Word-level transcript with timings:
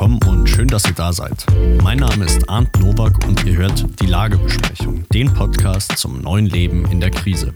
willkommen 0.00 0.22
und 0.28 0.48
schön, 0.48 0.68
dass 0.68 0.84
ihr 0.84 0.92
da 0.92 1.12
seid. 1.12 1.44
Mein 1.82 1.98
Name 1.98 2.24
ist 2.24 2.48
Arndt 2.48 2.78
Nowak 2.78 3.26
und 3.26 3.44
ihr 3.44 3.56
hört 3.56 3.84
die 4.00 4.06
Lagebesprechung, 4.06 5.04
den 5.08 5.34
Podcast 5.34 5.98
zum 5.98 6.20
neuen 6.22 6.46
Leben 6.46 6.88
in 6.92 7.00
der 7.00 7.10
Krise. 7.10 7.52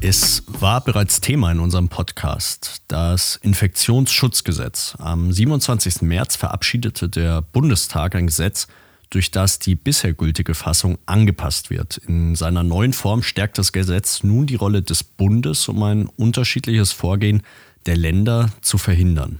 Es 0.00 0.42
war 0.48 0.82
bereits 0.82 1.20
Thema 1.20 1.52
in 1.52 1.60
unserem 1.60 1.88
Podcast. 1.88 2.82
Das 2.88 3.36
Infektionsschutzgesetz. 3.36 4.96
Am 4.98 5.30
27. 5.30 6.02
März 6.02 6.34
verabschiedete 6.34 7.08
der 7.08 7.42
Bundestag 7.42 8.16
ein 8.16 8.26
Gesetz, 8.26 8.66
durch 9.10 9.30
das 9.30 9.60
die 9.60 9.76
bisher 9.76 10.14
gültige 10.14 10.54
Fassung 10.54 10.98
angepasst 11.06 11.70
wird. 11.70 11.98
In 11.98 12.34
seiner 12.34 12.64
neuen 12.64 12.92
Form 12.92 13.22
stärkt 13.22 13.56
das 13.56 13.70
Gesetz 13.70 14.24
nun 14.24 14.48
die 14.48 14.56
Rolle 14.56 14.82
des 14.82 15.04
Bundes, 15.04 15.68
um 15.68 15.80
ein 15.84 16.08
unterschiedliches 16.08 16.90
Vorgehen 16.90 17.44
der 17.86 17.96
Länder 17.96 18.50
zu 18.62 18.78
verhindern. 18.78 19.38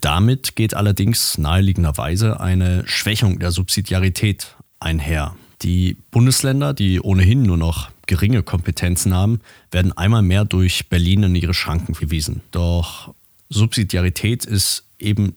Damit 0.00 0.56
geht 0.56 0.74
allerdings 0.74 1.36
naheliegenderweise 1.36 2.40
eine 2.40 2.86
Schwächung 2.86 3.38
der 3.38 3.50
Subsidiarität 3.50 4.56
einher. 4.78 5.36
Die 5.62 5.96
Bundesländer, 6.10 6.72
die 6.72 7.00
ohnehin 7.00 7.42
nur 7.42 7.58
noch 7.58 7.90
geringe 8.06 8.42
Kompetenzen 8.42 9.14
haben, 9.14 9.40
werden 9.70 9.92
einmal 9.92 10.22
mehr 10.22 10.44
durch 10.44 10.88
Berlin 10.88 11.22
in 11.24 11.34
ihre 11.34 11.52
Schranken 11.52 11.92
gewiesen. 11.92 12.40
Doch 12.50 13.14
Subsidiarität 13.50 14.46
ist 14.46 14.84
eben 14.98 15.36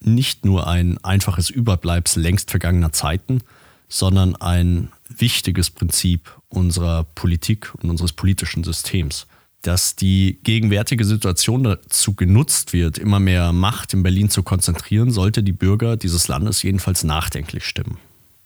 nicht 0.00 0.44
nur 0.44 0.66
ein 0.66 0.96
einfaches 1.04 1.50
Überbleibsel 1.50 2.22
längst 2.22 2.50
vergangener 2.50 2.92
Zeiten, 2.92 3.42
sondern 3.88 4.36
ein 4.36 4.90
wichtiges 5.08 5.70
Prinzip 5.70 6.30
unserer 6.48 7.04
Politik 7.04 7.74
und 7.74 7.90
unseres 7.90 8.12
politischen 8.12 8.64
Systems 8.64 9.26
dass 9.62 9.96
die 9.96 10.38
gegenwärtige 10.44 11.04
Situation 11.04 11.64
dazu 11.64 12.14
genutzt 12.14 12.72
wird, 12.72 12.96
immer 12.96 13.18
mehr 13.18 13.52
Macht 13.52 13.92
in 13.92 14.02
Berlin 14.02 14.30
zu 14.30 14.42
konzentrieren, 14.42 15.10
sollte 15.10 15.42
die 15.42 15.52
Bürger 15.52 15.96
dieses 15.96 16.28
Landes 16.28 16.62
jedenfalls 16.62 17.04
nachdenklich 17.04 17.64
stimmen. 17.64 17.98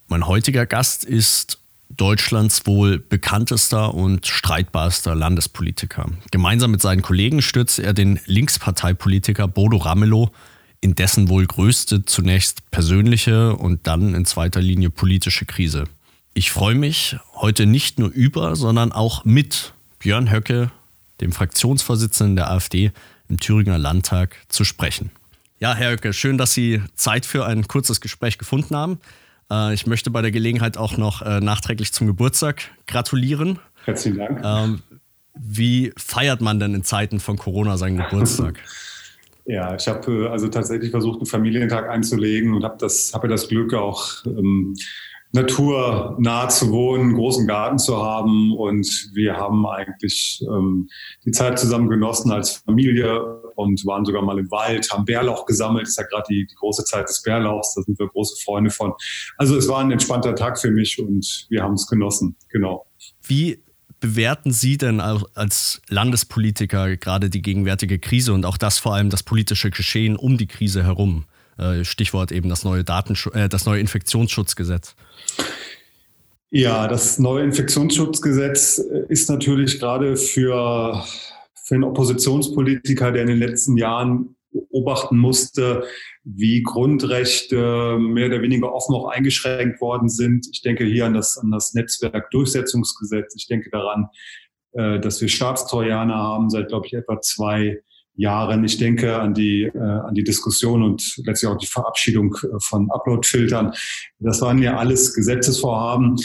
Mein 0.07 0.27
heutiger 0.27 0.65
Gast 0.65 1.05
ist 1.05 1.59
Deutschlands 1.89 2.65
wohl 2.65 2.97
bekanntester 2.97 3.93
und 3.93 4.25
streitbarster 4.25 5.13
Landespolitiker. 5.13 6.07
Gemeinsam 6.31 6.71
mit 6.71 6.81
seinen 6.81 7.03
Kollegen 7.03 7.41
stürzt 7.41 7.79
er 7.79 7.93
den 7.93 8.19
Linksparteipolitiker 8.25 9.47
Bodo 9.47 9.77
Ramelow 9.77 10.31
in 10.81 10.95
dessen 10.95 11.29
wohl 11.29 11.45
größte 11.45 12.03
zunächst 12.03 12.69
persönliche 12.71 13.55
und 13.55 13.87
dann 13.87 14.13
in 14.13 14.25
zweiter 14.25 14.61
Linie 14.61 14.89
politische 14.89 15.45
Krise. 15.45 15.85
Ich 16.33 16.51
freue 16.51 16.75
mich 16.75 17.15
heute 17.35 17.65
nicht 17.65 17.99
nur 17.99 18.09
über, 18.09 18.55
sondern 18.55 18.91
auch 18.91 19.23
mit 19.23 19.73
Björn 19.99 20.31
Höcke 20.31 20.71
dem 21.23 21.31
Fraktionsvorsitzenden 21.31 22.35
der 22.35 22.51
AfD 22.51 22.91
im 23.29 23.39
Thüringer 23.39 23.77
Landtag, 23.77 24.35
zu 24.49 24.63
sprechen. 24.63 25.09
Ja, 25.59 25.73
Herr 25.73 25.91
Höcke, 25.91 26.13
schön, 26.13 26.37
dass 26.37 26.53
Sie 26.53 26.81
Zeit 26.95 27.25
für 27.25 27.45
ein 27.45 27.67
kurzes 27.67 28.01
Gespräch 28.01 28.37
gefunden 28.37 28.75
haben. 28.75 28.99
Äh, 29.49 29.73
ich 29.73 29.87
möchte 29.87 30.11
bei 30.11 30.21
der 30.21 30.31
Gelegenheit 30.31 30.77
auch 30.77 30.97
noch 30.97 31.21
äh, 31.21 31.39
nachträglich 31.39 31.93
zum 31.93 32.07
Geburtstag 32.07 32.63
gratulieren. 32.85 33.59
Herzlichen 33.85 34.17
Dank. 34.17 34.41
Ähm, 34.43 34.81
wie 35.35 35.93
feiert 35.97 36.41
man 36.41 36.59
denn 36.59 36.75
in 36.75 36.83
Zeiten 36.83 37.19
von 37.19 37.37
Corona 37.37 37.77
seinen 37.77 37.97
Geburtstag? 37.97 38.59
Ja, 39.45 39.75
ich 39.75 39.89
habe 39.89 40.09
äh, 40.09 40.27
also 40.29 40.47
tatsächlich 40.47 40.91
versucht, 40.91 41.17
einen 41.17 41.25
Familientag 41.25 41.89
einzulegen 41.89 42.53
und 42.53 42.63
habe 42.63 42.77
das, 42.79 43.13
habe 43.13 43.27
das 43.27 43.49
Glück 43.49 43.73
auch 43.73 44.25
ähm, 44.25 44.73
naturnah 45.33 46.47
zu 46.47 46.71
wohnen, 46.71 47.13
großen 47.13 47.47
Garten 47.47 47.79
zu 47.79 47.97
haben. 47.97 48.55
Und 48.55 49.09
wir 49.13 49.35
haben 49.35 49.65
eigentlich 49.65 50.43
ähm, 50.47 50.87
die 51.25 51.31
Zeit 51.31 51.59
zusammen 51.59 51.89
genossen 51.89 52.31
als 52.31 52.63
Familie 52.65 53.41
und 53.55 53.85
waren 53.85 54.05
sogar 54.05 54.21
mal 54.21 54.37
im 54.37 54.49
Wald, 54.51 54.91
haben 54.91 55.05
Bärlauch 55.05 55.45
gesammelt. 55.45 55.83
Das 55.83 55.91
ist 55.91 55.97
ja 55.97 56.05
gerade 56.05 56.25
die, 56.29 56.45
die 56.45 56.55
große 56.55 56.85
Zeit 56.85 57.09
des 57.09 57.21
Bärlauchs, 57.23 57.73
da 57.73 57.81
sind 57.81 57.97
wir 57.99 58.07
große 58.07 58.41
Freunde 58.43 58.69
von. 58.69 58.93
Also 59.37 59.57
es 59.57 59.67
war 59.67 59.79
ein 59.79 59.91
entspannter 59.91 60.35
Tag 60.35 60.59
für 60.59 60.71
mich 60.71 60.99
und 60.99 61.47
wir 61.49 61.63
haben 61.63 61.73
es 61.73 61.87
genossen, 61.87 62.35
genau. 62.49 62.85
Wie 63.23 63.59
bewerten 63.99 64.51
Sie 64.51 64.77
denn 64.77 64.99
als 64.99 65.81
Landespolitiker 65.87 66.97
gerade 66.97 67.29
die 67.29 67.41
gegenwärtige 67.41 67.99
Krise 67.99 68.33
und 68.33 68.45
auch 68.45 68.57
das 68.57 68.77
vor 68.77 68.93
allem 68.93 69.09
das 69.09 69.23
politische 69.23 69.71
Geschehen 69.71 70.15
um 70.15 70.37
die 70.37 70.47
Krise 70.47 70.83
herum? 70.83 71.25
Äh, 71.57 71.85
Stichwort 71.85 72.31
eben 72.31 72.49
das 72.49 72.63
neue, 72.63 72.83
Datensch 72.83 73.27
äh, 73.27 73.47
das 73.47 73.65
neue 73.65 73.79
Infektionsschutzgesetz. 73.79 74.95
Ja, 76.49 76.87
das 76.87 77.17
neue 77.17 77.43
Infektionsschutzgesetz 77.43 78.77
ist 79.09 79.27
natürlich 79.29 79.79
gerade 79.79 80.15
für, 80.15 81.03
für 81.65 81.75
einen 81.75 81.83
Oppositionspolitiker, 81.83 83.11
der 83.11 83.23
in 83.23 83.27
den 83.29 83.39
letzten 83.39 83.75
Jahren 83.75 84.35
beobachten 84.51 85.17
musste, 85.17 85.83
wie 86.23 86.61
Grundrechte 86.61 87.97
mehr 87.99 88.27
oder 88.27 88.41
weniger 88.41 88.71
offen 88.71 88.95
auch 88.95 89.07
eingeschränkt 89.07 89.81
worden 89.81 90.09
sind. 90.09 90.47
Ich 90.51 90.61
denke 90.61 90.85
hier 90.85 91.05
an 91.05 91.15
das, 91.15 91.37
an 91.37 91.51
das 91.51 91.73
Netzwerkdurchsetzungsgesetz. 91.73 93.33
Ich 93.35 93.47
denke 93.47 93.69
daran, 93.71 94.09
äh, 94.73 94.99
dass 94.99 95.21
wir 95.21 95.29
Staatstrojaner 95.29 96.15
haben 96.15 96.49
seit, 96.49 96.69
glaube 96.69 96.85
ich, 96.87 96.93
etwa 96.93 97.19
zwei 97.21 97.81
Jahren. 98.15 98.63
Ich 98.63 98.77
denke 98.77 99.19
an 99.19 99.33
die, 99.33 99.63
äh, 99.63 99.79
an 99.79 100.13
die 100.13 100.23
Diskussion 100.23 100.83
und 100.83 101.17
letztlich 101.25 101.51
auch 101.51 101.57
die 101.57 101.67
Verabschiedung 101.67 102.35
äh, 102.43 102.47
von 102.59 102.89
Uploadfiltern. 102.91 103.73
Das 104.19 104.41
waren 104.41 104.61
ja 104.61 104.77
alles 104.77 105.13
Gesetzesvorhaben, 105.15 106.17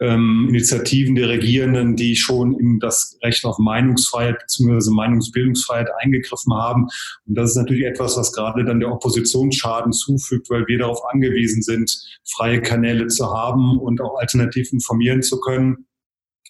ähm, 0.00 0.46
Initiativen 0.48 1.14
der 1.14 1.28
Regierenden, 1.28 1.96
die 1.96 2.16
schon 2.16 2.58
in 2.58 2.78
das 2.78 3.16
Recht 3.22 3.44
auf 3.44 3.58
Meinungsfreiheit 3.58 4.38
bzw. 4.38 4.90
Meinungsbildungsfreiheit 4.90 5.88
eingegriffen 6.02 6.54
haben. 6.54 6.88
Und 7.26 7.36
das 7.36 7.50
ist 7.50 7.56
natürlich 7.56 7.84
etwas, 7.84 8.16
was 8.16 8.32
gerade 8.32 8.64
dann 8.64 8.80
der 8.80 8.92
Opposition 8.92 9.52
Schaden 9.52 9.92
zufügt, 9.92 10.50
weil 10.50 10.66
wir 10.66 10.78
darauf 10.78 11.00
angewiesen 11.12 11.62
sind, 11.62 11.96
freie 12.28 12.60
Kanäle 12.60 13.06
zu 13.06 13.26
haben 13.26 13.78
und 13.78 14.00
auch 14.00 14.18
alternativ 14.18 14.72
informieren 14.72 15.22
zu 15.22 15.40
können, 15.40 15.86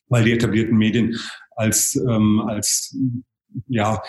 weil 0.09 0.25
die 0.25 0.33
etablierten 0.33 0.77
Medien 0.77 1.19
als, 1.57 1.97
ähm, 1.97 2.41
als 2.47 2.97
ja, 3.69 4.03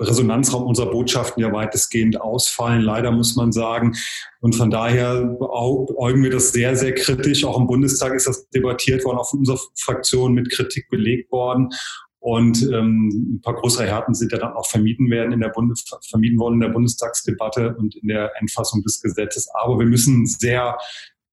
Resonanzraum 0.00 0.64
unserer 0.64 0.90
Botschaften 0.90 1.42
ja 1.42 1.52
weitestgehend 1.52 2.20
ausfallen, 2.20 2.82
leider 2.82 3.10
muss 3.10 3.36
man 3.36 3.52
sagen. 3.52 3.94
Und 4.40 4.54
von 4.54 4.70
daher 4.70 5.36
äugen 5.40 6.22
wir 6.22 6.30
das 6.30 6.52
sehr, 6.52 6.76
sehr 6.76 6.94
kritisch. 6.94 7.44
Auch 7.44 7.58
im 7.58 7.66
Bundestag 7.66 8.14
ist 8.14 8.26
das 8.26 8.48
debattiert 8.50 9.04
worden, 9.04 9.18
auch 9.18 9.30
von 9.30 9.40
unserer 9.40 9.58
Fraktion 9.78 10.34
mit 10.34 10.50
Kritik 10.50 10.88
belegt 10.88 11.30
worden. 11.32 11.70
Und 12.18 12.62
ähm, 12.72 13.36
ein 13.36 13.40
paar 13.40 13.54
größere 13.54 13.86
Härten 13.86 14.14
sind 14.14 14.32
ja 14.32 14.38
dann 14.38 14.54
auch 14.54 14.66
vermieden 14.66 15.10
werden 15.10 15.32
in 15.32 15.40
der 15.40 15.50
Bundes 15.50 15.84
vermieden 16.10 16.40
worden 16.40 16.54
in 16.54 16.60
der 16.60 16.70
Bundestagsdebatte 16.70 17.76
und 17.76 17.94
in 17.94 18.08
der 18.08 18.32
Endfassung 18.40 18.82
des 18.82 19.00
Gesetzes. 19.00 19.48
Aber 19.54 19.78
wir 19.78 19.86
müssen 19.86 20.26
sehr 20.26 20.76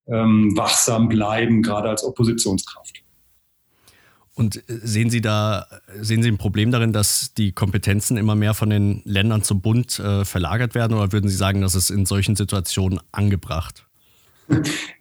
ähm, 0.08 0.56
wachsam 0.56 1.10
bleiben, 1.10 1.64
gerade 1.64 1.90
als 1.90 2.04
Oppositionskraft. 2.04 3.03
Und 4.36 4.58
äh, 4.58 4.80
sehen 4.82 5.10
Sie 5.10 5.22
da, 5.22 5.68
sehen 6.00 6.24
Sie 6.24 6.30
ein 6.30 6.38
Problem 6.38 6.72
darin, 6.72 6.94
dass 6.94 7.34
die 7.34 7.52
Kompetenzen 7.52 8.18
immer 8.18 8.36
mehr 8.36 8.54
von 8.54 8.70
den 8.70 9.02
Ländern 9.06 9.44
zum 9.44 9.62
Bund 9.62 10.00
äh, 10.00 10.26
verlagert 10.26 10.76
werden 10.76 10.98
oder 10.98 11.12
würden 11.12 11.30
Sie 11.30 11.36
sagen, 11.36 11.62
dass 11.62 11.76
es 11.76 11.90
in 11.90 12.06
solchen 12.06 12.36
Situationen 12.36 13.00
angebracht? 13.12 13.86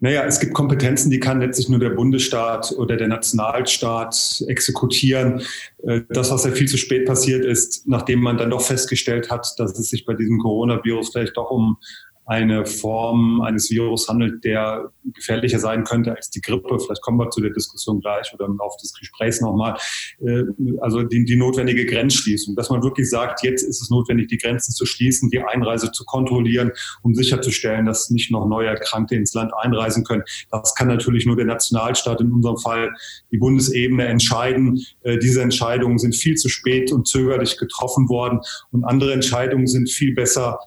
Naja, 0.00 0.25
es 0.25 0.38
gibt 0.38 0.54
Kompetenzen, 0.54 1.10
die 1.10 1.19
kann 1.19 1.41
letztlich 1.41 1.69
nur 1.69 1.81
der 1.81 1.91
Bundesstaat 1.91 2.72
oder 2.76 2.97
der 2.97 3.09
Nationalstaat 3.09 4.44
exekutieren. 4.47 5.42
Äh, 5.82 6.03
das, 6.09 6.31
was 6.31 6.44
ja 6.44 6.53
viel 6.53 6.69
zu 6.69 6.76
spät 6.76 7.06
passiert 7.06 7.44
ist, 7.44 7.87
nachdem 7.88 8.21
man 8.21 8.37
dann 8.37 8.50
doch 8.50 8.62
festgestellt 8.62 9.31
hat, 9.31 9.54
dass 9.59 9.78
es 9.78 9.91
sich 9.91 10.04
bei 10.04 10.15
diesem 10.15 10.38
Coronavirus 10.38 11.10
vielleicht 11.10 11.37
doch 11.37 11.50
um 11.50 11.78
eine 12.25 12.66
Form 12.66 13.41
eines 13.41 13.71
Virus 13.71 14.09
handelt, 14.09 14.44
der 14.44 14.93
gefährlicher 15.15 15.59
sein 15.59 15.83
könnte 15.83 16.15
als 16.15 16.31
die 16.31 16.41
Grippe. 16.41 16.78
Vielleicht 16.78 17.03
kommen 17.03 17.19
wir 17.19 17.31
zu 17.31 17.41
der 17.41 17.50
Diskussion 17.50 18.00
gleich 18.00 18.33
oder 18.33 18.47
im 18.47 18.56
Laufe 18.59 18.77
des 18.81 18.93
Gesprächs 18.94 19.41
nochmal. 19.41 19.77
Äh, 20.21 20.44
also 20.81 21.03
die, 21.03 21.25
die 21.25 21.37
notwendige 21.37 21.84
Grenzschließung, 21.84 22.55
dass 22.55 22.71
man 22.71 22.83
wirklich 22.83 23.10
sagt, 23.10 23.42
jetzt 23.42 23.63
ist 23.63 23.83
es 23.83 23.91
notwendig, 23.91 24.28
die 24.28 24.39
Grenzen 24.39 24.72
zu 24.72 24.86
schließen, 24.86 25.30
die 25.30 25.41
Einreise 25.41 25.91
zu 25.91 26.04
kontrollieren, 26.04 26.71
um 27.03 27.15
sicherzustellen, 27.15 27.86
dass 27.86 28.10
nicht 28.10 28.30
noch 28.30 28.47
neue 28.47 28.69
Erkrankte 28.69 29.16
ins 29.16 29.34
Land 29.34 29.53
einreisen 29.60 30.04
können. 30.04 30.22
Das 30.51 30.74
kann 30.77 30.89
natürlich 30.89 31.27
nur 31.27 31.36
der 31.36 31.47
Nationalstaat, 31.47 32.21
in 32.21 32.30
unserem 32.30 32.59
Fall 32.59 32.92
die 33.33 33.39
Bundesebene, 33.39 34.07
entscheiden. 34.07 34.80
Äh, 35.03 35.19
diese 35.19 35.42
Entscheidungen 35.42 35.98
sind 35.98 36.15
viel 36.15 36.36
zu 36.36 36.48
spät 36.48 36.92
und 36.92 37.09
zögerlich 37.09 37.59
getroffen 37.59 38.09
worden 38.09 38.41
und 38.71 38.84
andere 38.84 39.13
Entscheidungen 39.13 39.66
sind 39.66 39.91
viel 39.91 40.15
besser 40.15 40.59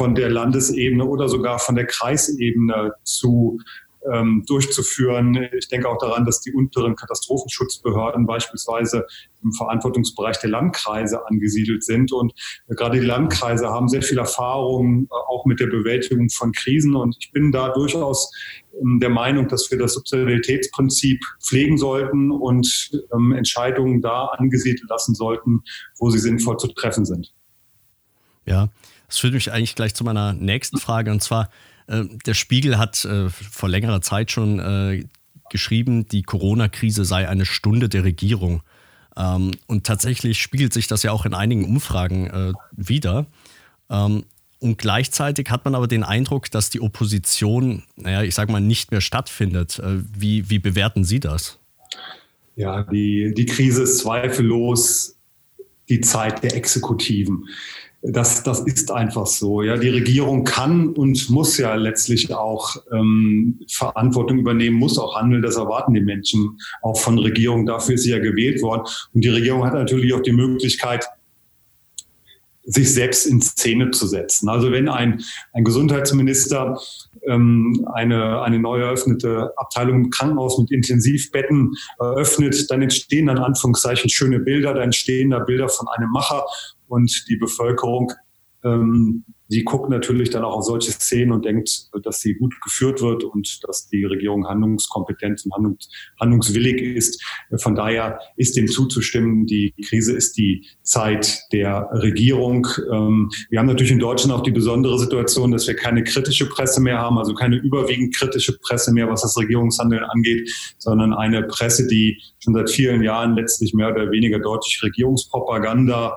von 0.00 0.14
der 0.14 0.30
Landesebene 0.30 1.04
oder 1.04 1.28
sogar 1.28 1.58
von 1.58 1.74
der 1.74 1.84
Kreisebene 1.84 2.94
zu 3.04 3.58
ähm, 4.10 4.44
durchzuführen. 4.46 5.46
Ich 5.58 5.68
denke 5.68 5.90
auch 5.90 5.98
daran, 5.98 6.24
dass 6.24 6.40
die 6.40 6.54
unteren 6.54 6.96
Katastrophenschutzbehörden 6.96 8.24
beispielsweise 8.24 9.06
im 9.44 9.52
Verantwortungsbereich 9.52 10.38
der 10.38 10.48
Landkreise 10.48 11.26
angesiedelt 11.26 11.84
sind. 11.84 12.12
Und 12.12 12.32
gerade 12.68 12.98
die 12.98 13.04
Landkreise 13.04 13.68
haben 13.68 13.88
sehr 13.88 14.00
viel 14.00 14.16
Erfahrung 14.16 15.04
äh, 15.04 15.08
auch 15.28 15.44
mit 15.44 15.60
der 15.60 15.66
Bewältigung 15.66 16.30
von 16.30 16.52
Krisen. 16.52 16.96
Und 16.96 17.14
ich 17.20 17.30
bin 17.32 17.52
da 17.52 17.68
durchaus 17.68 18.32
ähm, 18.80 19.00
der 19.00 19.10
Meinung, 19.10 19.48
dass 19.48 19.70
wir 19.70 19.76
das 19.76 19.92
Subsidiaritätsprinzip 19.92 21.20
pflegen 21.46 21.76
sollten 21.76 22.30
und 22.30 22.90
ähm, 23.12 23.32
Entscheidungen 23.32 24.00
da 24.00 24.28
angesiedelt 24.28 24.88
lassen 24.88 25.14
sollten, 25.14 25.60
wo 25.98 26.08
sie 26.08 26.20
sinnvoll 26.20 26.56
zu 26.56 26.68
treffen 26.68 27.04
sind. 27.04 27.34
Ja, 28.46 28.70
das 29.10 29.18
führt 29.18 29.34
mich 29.34 29.52
eigentlich 29.52 29.74
gleich 29.74 29.94
zu 29.94 30.04
meiner 30.04 30.32
nächsten 30.32 30.78
Frage. 30.78 31.10
Und 31.10 31.22
zwar, 31.22 31.50
Äh, 31.90 32.04
der 32.24 32.34
Spiegel 32.34 32.78
hat 32.78 33.04
äh, 33.04 33.28
vor 33.30 33.68
längerer 33.68 34.00
Zeit 34.00 34.30
schon 34.30 34.60
äh, 34.60 35.04
geschrieben, 35.50 36.06
die 36.06 36.22
Corona-Krise 36.22 37.04
sei 37.04 37.28
eine 37.28 37.44
Stunde 37.44 37.88
der 37.88 38.04
Regierung. 38.04 38.62
Ähm, 39.16 39.50
und 39.66 39.84
tatsächlich 39.84 40.40
spiegelt 40.40 40.72
sich 40.72 40.86
das 40.86 41.02
ja 41.02 41.10
auch 41.10 41.26
in 41.26 41.34
einigen 41.34 41.64
Umfragen 41.64 42.28
äh, 42.28 42.52
wieder. 42.76 43.26
Ähm, 43.88 44.24
und 44.60 44.78
gleichzeitig 44.78 45.50
hat 45.50 45.64
man 45.64 45.74
aber 45.74 45.88
den 45.88 46.04
Eindruck, 46.04 46.50
dass 46.50 46.70
die 46.70 46.80
Opposition, 46.80 47.82
naja, 47.96 48.22
ich 48.22 48.36
sag 48.36 48.48
mal, 48.50 48.60
nicht 48.60 48.92
mehr 48.92 49.00
stattfindet. 49.00 49.80
Äh, 49.80 50.04
wie, 50.16 50.48
wie 50.48 50.60
bewerten 50.60 51.02
Sie 51.02 51.18
das? 51.18 51.58
Ja, 52.54 52.84
die, 52.84 53.34
die 53.34 53.46
Krise 53.46 53.82
ist 53.82 53.98
zweifellos 53.98 55.16
die 55.88 56.00
Zeit 56.02 56.44
der 56.44 56.54
Exekutiven. 56.54 57.48
Das, 58.02 58.42
das 58.42 58.60
ist 58.60 58.90
einfach 58.90 59.26
so. 59.26 59.62
Ja, 59.62 59.76
die 59.76 59.90
Regierung 59.90 60.44
kann 60.44 60.88
und 60.88 61.28
muss 61.28 61.58
ja 61.58 61.74
letztlich 61.74 62.34
auch 62.34 62.76
ähm, 62.90 63.60
Verantwortung 63.68 64.38
übernehmen, 64.38 64.76
muss 64.76 64.98
auch 64.98 65.16
handeln. 65.16 65.42
Das 65.42 65.56
erwarten 65.56 65.92
die 65.92 66.00
Menschen 66.00 66.58
auch 66.80 66.98
von 66.98 67.18
Regierung. 67.18 67.66
Dafür 67.66 67.96
ist 67.96 68.04
sie 68.04 68.10
ja 68.10 68.18
gewählt 68.18 68.62
worden. 68.62 68.84
Und 69.12 69.22
die 69.22 69.28
Regierung 69.28 69.66
hat 69.66 69.74
natürlich 69.74 70.14
auch 70.14 70.22
die 70.22 70.32
Möglichkeit, 70.32 71.06
sich 72.64 72.92
selbst 72.92 73.26
in 73.26 73.42
Szene 73.42 73.90
zu 73.90 74.06
setzen. 74.06 74.48
Also 74.48 74.70
wenn 74.70 74.88
ein, 74.88 75.22
ein 75.52 75.64
Gesundheitsminister 75.64 76.80
ähm, 77.26 77.86
eine, 77.92 78.42
eine 78.42 78.58
neu 78.60 78.80
eröffnete 78.80 79.52
Abteilung 79.56 80.04
im 80.04 80.10
Krankenhaus 80.10 80.58
mit 80.58 80.70
Intensivbetten 80.70 81.74
eröffnet, 81.98 82.70
dann 82.70 82.82
entstehen 82.82 83.26
dann 83.26 83.38
Anführungszeichen 83.38 84.08
schöne 84.08 84.40
Bilder, 84.40 84.74
dann 84.74 84.84
entstehen 84.84 85.30
da 85.30 85.40
Bilder 85.40 85.68
von 85.68 85.88
einem 85.88 86.10
Macher 86.10 86.44
und 86.90 87.24
die 87.28 87.36
Bevölkerung 87.36 88.12
ähm, 88.64 89.24
die 89.50 89.64
guckt 89.64 89.90
natürlich 89.90 90.30
dann 90.30 90.44
auch 90.44 90.58
auf 90.58 90.64
solche 90.64 90.92
Szenen 90.92 91.32
und 91.32 91.44
denkt, 91.44 91.88
dass 92.04 92.20
sie 92.20 92.34
gut 92.34 92.54
geführt 92.62 93.02
wird 93.02 93.24
und 93.24 93.60
dass 93.66 93.88
die 93.88 94.04
Regierung 94.04 94.46
handlungskompetent 94.46 95.44
und 95.44 95.52
handlungs 95.54 95.88
handlungswillig 96.20 96.80
ist. 96.80 97.20
Von 97.56 97.74
daher 97.74 98.20
ist 98.36 98.56
dem 98.56 98.68
zuzustimmen. 98.68 99.46
Die 99.46 99.74
Krise 99.88 100.14
ist 100.14 100.36
die 100.36 100.66
Zeit 100.82 101.40
der 101.52 101.88
Regierung. 101.92 102.68
Ähm, 102.92 103.30
wir 103.48 103.58
haben 103.58 103.66
natürlich 103.66 103.90
in 103.90 103.98
Deutschland 103.98 104.32
auch 104.32 104.44
die 104.44 104.52
besondere 104.52 104.98
Situation, 105.00 105.50
dass 105.50 105.66
wir 105.66 105.74
keine 105.74 106.04
kritische 106.04 106.48
Presse 106.48 106.80
mehr 106.80 106.98
haben, 106.98 107.18
also 107.18 107.34
keine 107.34 107.56
überwiegend 107.56 108.14
kritische 108.14 108.56
Presse 108.58 108.92
mehr, 108.92 109.08
was 109.08 109.22
das 109.22 109.36
Regierungshandeln 109.36 110.04
angeht, 110.04 110.48
sondern 110.78 111.12
eine 111.12 111.42
Presse, 111.42 111.88
die 111.88 112.20
schon 112.38 112.54
seit 112.54 112.70
vielen 112.70 113.02
Jahren 113.02 113.34
letztlich 113.34 113.74
mehr 113.74 113.90
oder 113.90 114.12
weniger 114.12 114.38
deutlich 114.38 114.80
Regierungspropaganda 114.82 116.16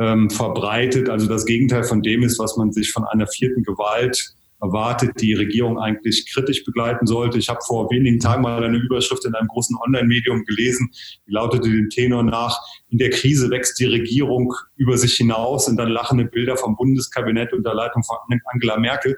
ähm, 0.00 0.30
verbreitet. 0.30 1.08
Also 1.08 1.28
das 1.28 1.44
Gegenteil 1.44 1.84
von 1.84 2.02
dem 2.02 2.22
ist, 2.22 2.38
was 2.38 2.56
man 2.56 2.72
sich 2.72 2.90
von 2.90 3.04
einer 3.04 3.26
vierten 3.26 3.62
Gewalt 3.62 4.34
erwartet, 4.62 5.12
die 5.20 5.34
Regierung 5.34 5.78
eigentlich 5.78 6.30
kritisch 6.32 6.64
begleiten 6.64 7.06
sollte. 7.06 7.38
Ich 7.38 7.48
habe 7.48 7.60
vor 7.66 7.90
wenigen 7.90 8.18
Tagen 8.18 8.42
mal 8.42 8.62
eine 8.62 8.76
Überschrift 8.76 9.24
in 9.24 9.34
einem 9.34 9.48
großen 9.48 9.76
Online-Medium 9.76 10.44
gelesen, 10.44 10.90
die 11.26 11.32
lautete 11.32 11.68
dem 11.68 11.88
Tenor 11.88 12.22
nach, 12.24 12.58
in 12.88 12.98
der 12.98 13.10
Krise 13.10 13.48
wächst 13.50 13.78
die 13.78 13.86
Regierung 13.86 14.52
über 14.76 14.98
sich 14.98 15.14
hinaus 15.14 15.68
und 15.68 15.76
dann 15.76 15.88
lachende 15.88 16.26
Bilder 16.26 16.56
vom 16.56 16.76
Bundeskabinett 16.76 17.52
unter 17.52 17.74
Leitung 17.74 18.02
von 18.02 18.16
Angela 18.52 18.78
Merkel. 18.78 19.16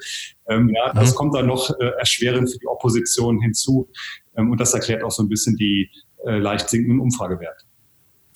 Ähm, 0.49 0.71
ja, 0.75 0.93
das 0.93 1.13
mhm. 1.13 1.17
kommt 1.17 1.35
dann 1.35 1.47
noch 1.47 1.71
äh, 1.81 1.91
erschwerend 1.99 2.51
für 2.51 2.59
die 2.59 2.69
Opposition 2.69 3.41
hinzu. 3.41 3.89
Ähm, 4.37 4.51
und 4.51 4.61
das 4.61 4.75
erklärt 4.75 5.03
auch 5.03 5.11
so 5.11 5.23
ein 5.23 5.29
bisschen 5.29 5.57
die 5.57 5.91
äh, 6.25 6.39
leicht 6.39 6.69
sinkenden 6.69 7.01
Umfragewerte. 7.01 7.65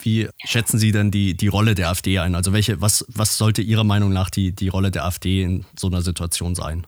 Wie 0.07 0.29
schätzen 0.45 0.79
Sie 0.79 0.93
denn 0.93 1.11
die, 1.11 1.35
die 1.35 1.49
Rolle 1.49 1.75
der 1.75 1.89
AfD 1.89 2.19
ein? 2.19 2.33
Also 2.33 2.53
welche, 2.53 2.79
was, 2.79 3.05
was 3.09 3.37
sollte 3.37 3.61
Ihrer 3.61 3.83
Meinung 3.83 4.13
nach 4.13 4.29
die, 4.29 4.53
die 4.53 4.69
Rolle 4.69 4.89
der 4.89 5.03
AfD 5.03 5.43
in 5.43 5.65
so 5.77 5.87
einer 5.87 6.01
Situation 6.01 6.55
sein? 6.55 6.87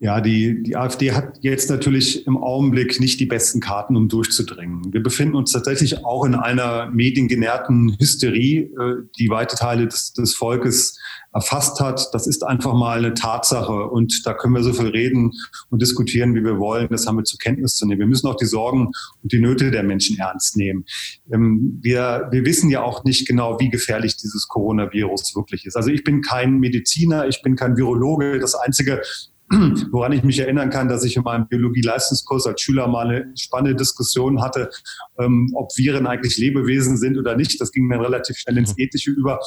Ja, 0.00 0.20
die, 0.20 0.62
die 0.62 0.76
AfD 0.76 1.12
hat 1.12 1.38
jetzt 1.40 1.70
natürlich 1.70 2.26
im 2.26 2.36
Augenblick 2.36 3.00
nicht 3.00 3.20
die 3.20 3.26
besten 3.26 3.60
Karten, 3.60 3.96
um 3.96 4.08
durchzudringen. 4.08 4.92
Wir 4.92 5.02
befinden 5.02 5.36
uns 5.36 5.52
tatsächlich 5.52 6.04
auch 6.04 6.24
in 6.24 6.34
einer 6.34 6.90
mediengenährten 6.90 7.96
Hysterie, 7.98 8.62
äh, 8.62 9.02
die 9.18 9.30
weite 9.30 9.56
Teile 9.56 9.86
des, 9.86 10.12
des 10.12 10.34
Volkes 10.34 10.98
erfasst 11.32 11.80
hat. 11.80 12.08
Das 12.12 12.26
ist 12.26 12.44
einfach 12.44 12.74
mal 12.74 12.98
eine 12.98 13.14
Tatsache 13.14 13.84
und 13.88 14.26
da 14.26 14.34
können 14.34 14.54
wir 14.54 14.62
so 14.62 14.72
viel 14.72 14.88
reden 14.88 15.32
und 15.70 15.82
diskutieren, 15.82 16.34
wie 16.34 16.44
wir 16.44 16.58
wollen. 16.58 16.88
Das 16.90 17.06
haben 17.06 17.16
wir 17.16 17.24
zur 17.24 17.38
Kenntnis 17.38 17.76
zu 17.76 17.86
nehmen. 17.86 18.00
Wir 18.00 18.06
müssen 18.06 18.28
auch 18.28 18.36
die 18.36 18.46
Sorgen 18.46 18.86
und 19.22 19.32
die 19.32 19.40
Nöte 19.40 19.70
der 19.70 19.82
Menschen 19.82 20.18
ernst 20.18 20.56
nehmen. 20.56 20.84
Ähm, 21.32 21.78
wir, 21.82 22.28
wir 22.30 22.44
wissen 22.44 22.70
ja 22.70 22.82
auch 22.82 23.04
nicht 23.04 23.26
genau, 23.26 23.58
wie 23.60 23.68
gefährlich 23.68 24.16
dieses 24.16 24.48
Coronavirus 24.48 25.34
wirklich 25.34 25.66
ist. 25.66 25.76
Also 25.76 25.90
ich 25.90 26.04
bin 26.04 26.20
kein 26.20 26.58
Mediziner, 26.58 27.26
ich 27.26 27.42
bin 27.42 27.56
kein 27.56 27.76
Virologe. 27.76 28.38
Das 28.38 28.54
Einzige, 28.54 29.02
woran 29.90 30.12
ich 30.12 30.22
mich 30.22 30.38
erinnern 30.38 30.70
kann, 30.70 30.88
dass 30.88 31.04
ich 31.04 31.16
in 31.16 31.22
meinem 31.22 31.46
Biologie-Leistungskurs 31.48 32.46
als 32.46 32.60
Schüler 32.60 32.88
mal 32.88 33.08
eine 33.08 33.32
spannende 33.36 33.76
Diskussion 33.76 34.42
hatte, 34.42 34.70
ähm, 35.18 35.50
ob 35.54 35.76
Viren 35.76 36.06
eigentlich 36.06 36.38
Lebewesen 36.38 36.96
sind 36.96 37.18
oder 37.18 37.36
nicht. 37.36 37.60
Das 37.60 37.70
ging 37.70 37.88
dann 37.88 38.00
relativ 38.00 38.36
schnell 38.36 38.58
ins. 38.58 38.74
Ethische 38.76 39.10
über. 39.10 39.38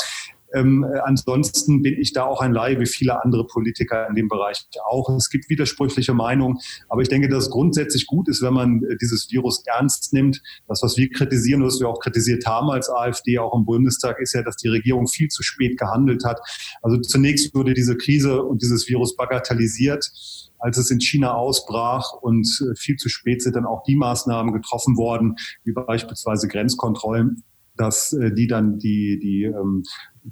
Ähm, 0.54 0.84
äh, 0.84 1.00
ansonsten 1.00 1.82
bin 1.82 2.00
ich 2.00 2.14
da 2.14 2.24
auch 2.24 2.42
ein 2.42 2.54
Laie 2.54 2.80
wie 2.80 2.86
viele 2.86 3.24
andere 3.24 3.46
Politiker 3.46 4.08
in 4.08 4.16
dem 4.16 4.28
Bereich 4.28 4.66
auch. 4.86 5.10
Es 5.16 5.30
gibt 5.30 5.50
widersprüchliche 5.50 6.14
Meinungen, 6.14 6.58
aber 6.90 7.02
ich 7.02 7.10
denke, 7.10 7.28
dass 7.28 7.46
es 7.46 7.50
grundsätzlich 7.50 8.08
gut 8.08 8.30
ist, 8.30 8.42
wenn 8.42 8.54
man 8.54 8.84
äh, 8.84 8.96
dieses 8.98 9.30
Virus 9.32 9.64
ernst 9.66 10.14
nimmt. 10.14 10.42
Das, 10.68 10.82
was 10.82 10.98
wir 10.98 11.10
kritisieren, 11.10 11.64
was 11.64 11.80
wir 11.80 11.90
auch 11.90 12.00
kritisiert 12.00 12.46
haben 12.46 12.70
als 12.70 12.90
AfD 12.90 13.40
auch 13.40 13.54
im 13.54 13.66
Bundestag, 13.66 14.20
ist 14.20 14.34
ja, 14.34 14.42
dass 14.42 14.56
die 14.58 14.70
Regierung 14.70 15.08
viel 15.08 15.28
zu 15.28 15.44
spät 15.44 15.78
gehandelt 15.78 16.24
hat. 16.24 16.40
Also 16.82 16.98
zunächst 16.98 17.54
wurde 17.54 17.74
diese 17.74 17.98
Krise 17.98 18.44
und 18.44 18.62
dieses 18.62 18.88
Virus 18.88 19.16
bagatellisiert 19.16 20.12
als 20.60 20.80
es 20.80 20.90
in 20.90 21.00
China 21.00 21.36
ausbrach 21.36 22.14
und 22.14 22.48
äh, 22.62 22.76
viel 22.76 22.96
zu 22.96 23.10
spät 23.10 23.44
sind 23.44 23.56
dann 23.56 23.68
auch 23.68 23.84
die 23.84 23.96
Maßnahmen 23.96 24.54
getroffen 24.54 24.98
worden, 24.98 25.36
wie 25.64 25.72
beispielsweise 25.72 26.48
Grenzkontrollen 26.48 27.44
dass 27.78 28.10
die 28.10 28.48
dann 28.48 28.80
die, 28.80 29.20
die 29.20 29.44
ähm, 29.44 29.84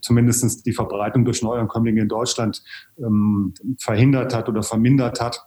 zumindest 0.02 0.66
die 0.66 0.74
Verbreitung 0.74 1.26
durch 1.26 1.42
Neuankömmlinge 1.42 2.02
in 2.02 2.10
Deutschland 2.10 2.64
ähm, 2.98 3.54
verhindert 3.80 4.34
hat 4.34 4.50
oder 4.50 4.64
vermindert 4.64 5.22
hat. 5.22 5.42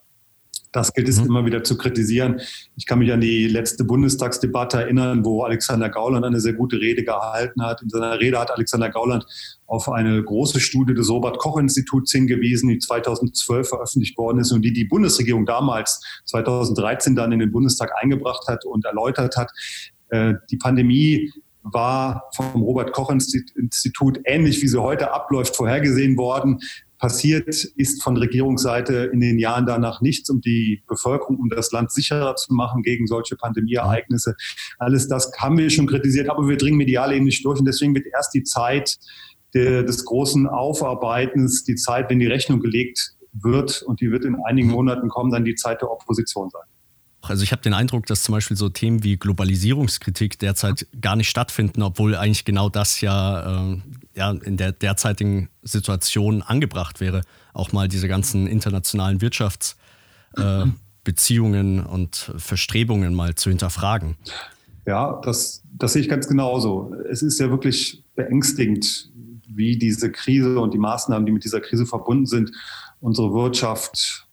Das 0.72 0.92
gilt 0.92 1.08
es 1.08 1.20
mhm. 1.20 1.26
immer 1.26 1.46
wieder 1.46 1.64
zu 1.64 1.78
kritisieren. 1.78 2.40
Ich 2.76 2.86
kann 2.86 2.98
mich 2.98 3.12
an 3.12 3.20
die 3.20 3.48
letzte 3.48 3.84
Bundestagsdebatte 3.84 4.78
erinnern, 4.82 5.24
wo 5.24 5.42
Alexander 5.42 5.88
Gauland 5.88 6.24
eine 6.24 6.40
sehr 6.40 6.52
gute 6.52 6.78
Rede 6.78 7.04
gehalten 7.04 7.62
hat. 7.62 7.82
In 7.82 7.88
seiner 7.88 8.20
Rede 8.20 8.38
hat 8.38 8.50
Alexander 8.50 8.90
Gauland 8.90 9.24
auf 9.66 9.88
eine 9.88 10.22
große 10.22 10.60
Studie 10.60 10.94
des 10.94 11.08
Robert-Koch-Instituts 11.08 12.12
hingewiesen, 12.12 12.68
die 12.68 12.78
2012 12.78 13.68
veröffentlicht 13.68 14.18
worden 14.18 14.40
ist 14.40 14.52
und 14.52 14.62
die 14.62 14.72
die 14.72 14.84
Bundesregierung 14.84 15.46
damals 15.46 16.02
2013 16.26 17.16
dann 17.16 17.32
in 17.32 17.38
den 17.38 17.50
Bundestag 17.50 17.92
eingebracht 18.00 18.46
hat 18.46 18.64
und 18.64 18.84
erläutert 18.84 19.36
hat. 19.36 19.50
Äh, 20.10 20.34
die 20.50 20.56
Pandemie 20.58 21.32
war 21.62 22.24
vom 22.34 22.62
Robert 22.62 22.92
Koch 22.92 23.10
Institut 23.10 24.20
ähnlich 24.24 24.62
wie 24.62 24.68
sie 24.68 24.80
heute 24.80 25.12
abläuft 25.12 25.56
vorhergesehen 25.56 26.16
worden. 26.16 26.60
Passiert 26.98 27.64
ist 27.76 28.02
von 28.02 28.16
Regierungsseite 28.16 29.10
in 29.12 29.20
den 29.20 29.38
Jahren 29.38 29.66
danach 29.66 30.00
nichts, 30.00 30.28
um 30.30 30.40
die 30.40 30.82
Bevölkerung, 30.88 31.38
um 31.38 31.48
das 31.48 31.70
Land 31.70 31.92
sicherer 31.92 32.34
zu 32.34 32.52
machen 32.52 32.82
gegen 32.82 33.06
solche 33.06 33.36
Pandemieereignisse. 33.36 34.34
Alles 34.78 35.06
das 35.06 35.30
haben 35.38 35.58
wir 35.58 35.70
schon 35.70 35.86
kritisiert, 35.86 36.28
aber 36.28 36.48
wir 36.48 36.56
dringen 36.56 36.76
medial 36.76 37.12
eben 37.12 37.24
nicht 37.24 37.44
durch. 37.44 37.60
Und 37.60 37.66
deswegen 37.66 37.94
wird 37.94 38.06
erst 38.12 38.34
die 38.34 38.42
Zeit 38.42 38.98
der, 39.54 39.84
des 39.84 40.04
großen 40.04 40.48
Aufarbeitens, 40.48 41.62
die 41.62 41.76
Zeit, 41.76 42.10
wenn 42.10 42.18
die 42.18 42.26
Rechnung 42.26 42.60
gelegt 42.60 43.12
wird, 43.32 43.82
und 43.82 44.00
die 44.00 44.10
wird 44.10 44.24
in 44.24 44.36
einigen 44.44 44.68
Monaten 44.68 45.08
kommen, 45.08 45.30
dann 45.30 45.44
die 45.44 45.54
Zeit 45.54 45.80
der 45.82 45.90
Opposition 45.90 46.50
sein. 46.50 46.62
Also 47.20 47.42
ich 47.42 47.52
habe 47.52 47.62
den 47.62 47.74
Eindruck, 47.74 48.06
dass 48.06 48.22
zum 48.22 48.34
Beispiel 48.34 48.56
so 48.56 48.68
Themen 48.68 49.02
wie 49.02 49.16
Globalisierungskritik 49.16 50.38
derzeit 50.38 50.86
gar 51.00 51.16
nicht 51.16 51.28
stattfinden, 51.28 51.82
obwohl 51.82 52.14
eigentlich 52.14 52.44
genau 52.44 52.68
das 52.68 53.00
ja, 53.00 53.72
äh, 53.72 53.78
ja 54.14 54.30
in 54.30 54.56
der 54.56 54.70
derzeitigen 54.72 55.48
Situation 55.62 56.42
angebracht 56.42 57.00
wäre, 57.00 57.22
auch 57.52 57.72
mal 57.72 57.88
diese 57.88 58.08
ganzen 58.08 58.46
internationalen 58.46 59.20
Wirtschaftsbeziehungen 59.20 61.78
äh, 61.78 61.82
und 61.82 62.32
Verstrebungen 62.36 63.14
mal 63.14 63.34
zu 63.34 63.50
hinterfragen. 63.50 64.16
Ja, 64.86 65.20
das, 65.22 65.62
das 65.72 65.92
sehe 65.92 66.02
ich 66.02 66.08
ganz 66.08 66.28
genauso. 66.28 66.94
Es 67.10 67.22
ist 67.22 67.40
ja 67.40 67.50
wirklich 67.50 68.04
beängstigend, 68.14 69.10
wie 69.46 69.76
diese 69.76 70.12
Krise 70.12 70.60
und 70.60 70.72
die 70.72 70.78
Maßnahmen, 70.78 71.26
die 71.26 71.32
mit 71.32 71.44
dieser 71.44 71.60
Krise 71.60 71.84
verbunden 71.84 72.26
sind, 72.26 72.52
unsere 73.00 73.34
Wirtschaft 73.34 74.27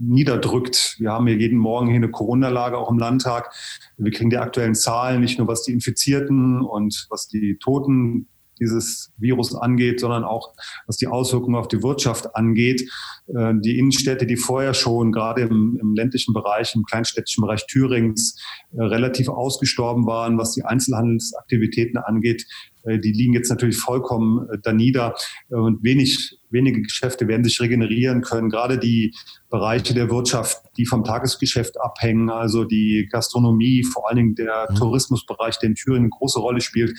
niederdrückt. 0.00 0.96
Wir 0.98 1.12
haben 1.12 1.26
hier 1.26 1.36
jeden 1.36 1.58
Morgen 1.58 1.88
hier 1.88 1.96
eine 1.96 2.10
Corona-Lage 2.10 2.78
auch 2.78 2.90
im 2.90 2.98
Landtag. 2.98 3.52
Wir 3.96 4.10
kriegen 4.10 4.30
die 4.30 4.38
aktuellen 4.38 4.74
Zahlen, 4.74 5.20
nicht 5.20 5.38
nur 5.38 5.46
was 5.46 5.62
die 5.62 5.72
Infizierten 5.72 6.62
und 6.62 7.06
was 7.10 7.28
die 7.28 7.58
Toten 7.58 8.26
dieses 8.60 9.12
Virus 9.16 9.54
angeht, 9.54 10.00
sondern 10.00 10.22
auch 10.22 10.52
was 10.86 10.96
die 10.98 11.06
Auswirkungen 11.06 11.56
auf 11.56 11.68
die 11.68 11.82
Wirtschaft 11.82 12.36
angeht. 12.36 12.82
Äh, 13.26 13.54
die 13.60 13.78
Innenstädte, 13.78 14.26
die 14.26 14.36
vorher 14.36 14.74
schon 14.74 15.12
gerade 15.12 15.42
im, 15.42 15.78
im 15.80 15.94
ländlichen 15.94 16.34
Bereich, 16.34 16.74
im 16.74 16.84
kleinstädtischen 16.84 17.42
Bereich 17.42 17.66
Thürings 17.66 18.36
äh, 18.72 18.82
relativ 18.82 19.28
ausgestorben 19.28 20.06
waren, 20.06 20.38
was 20.38 20.52
die 20.52 20.64
Einzelhandelsaktivitäten 20.64 21.98
angeht, 21.98 22.46
die 22.84 23.12
liegen 23.12 23.34
jetzt 23.34 23.50
natürlich 23.50 23.76
vollkommen 23.76 24.48
äh, 24.50 24.58
da 24.62 24.72
nieder 24.72 25.14
und 25.48 25.82
wenig, 25.82 26.38
wenige 26.50 26.82
Geschäfte 26.82 27.28
werden 27.28 27.44
sich 27.44 27.60
regenerieren 27.60 28.22
können. 28.22 28.50
Gerade 28.50 28.78
die 28.78 29.14
Bereiche 29.50 29.94
der 29.94 30.10
Wirtschaft, 30.10 30.62
die 30.76 30.86
vom 30.86 31.04
Tagesgeschäft 31.04 31.80
abhängen, 31.80 32.30
also 32.30 32.64
die 32.64 33.08
Gastronomie, 33.10 33.84
vor 33.84 34.08
allen 34.08 34.16
Dingen 34.16 34.34
der 34.34 34.68
mhm. 34.70 34.76
Tourismusbereich, 34.76 35.58
der 35.58 35.70
in 35.70 35.74
Thüringen 35.74 36.04
eine 36.04 36.10
große 36.10 36.38
Rolle 36.38 36.60
spielt, 36.60 36.98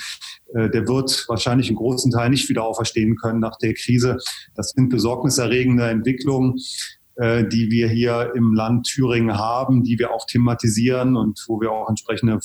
äh, 0.54 0.70
der 0.70 0.88
wird 0.88 1.26
wahrscheinlich 1.28 1.68
einen 1.68 1.78
großen 1.78 2.12
Teil 2.12 2.30
nicht 2.30 2.50
wieder 2.50 2.64
auferstehen 2.64 3.16
können 3.16 3.40
nach 3.40 3.58
der 3.58 3.74
Krise. 3.74 4.18
Das 4.56 4.70
sind 4.72 4.90
besorgniserregende 4.90 5.84
Entwicklungen. 5.90 6.56
Äh, 7.18 7.46
die 7.46 7.70
wir 7.70 7.90
hier 7.90 8.32
im 8.36 8.54
Land 8.54 8.88
Thüringen 8.88 9.38
haben, 9.38 9.84
die 9.84 10.00
wir 10.00 10.12
auch 10.12 10.26
thematisieren 10.26 11.18
und 11.18 11.44
wo 11.48 11.60
wir 11.60 11.70
auch 11.70 11.90
entsprechende 11.90 12.40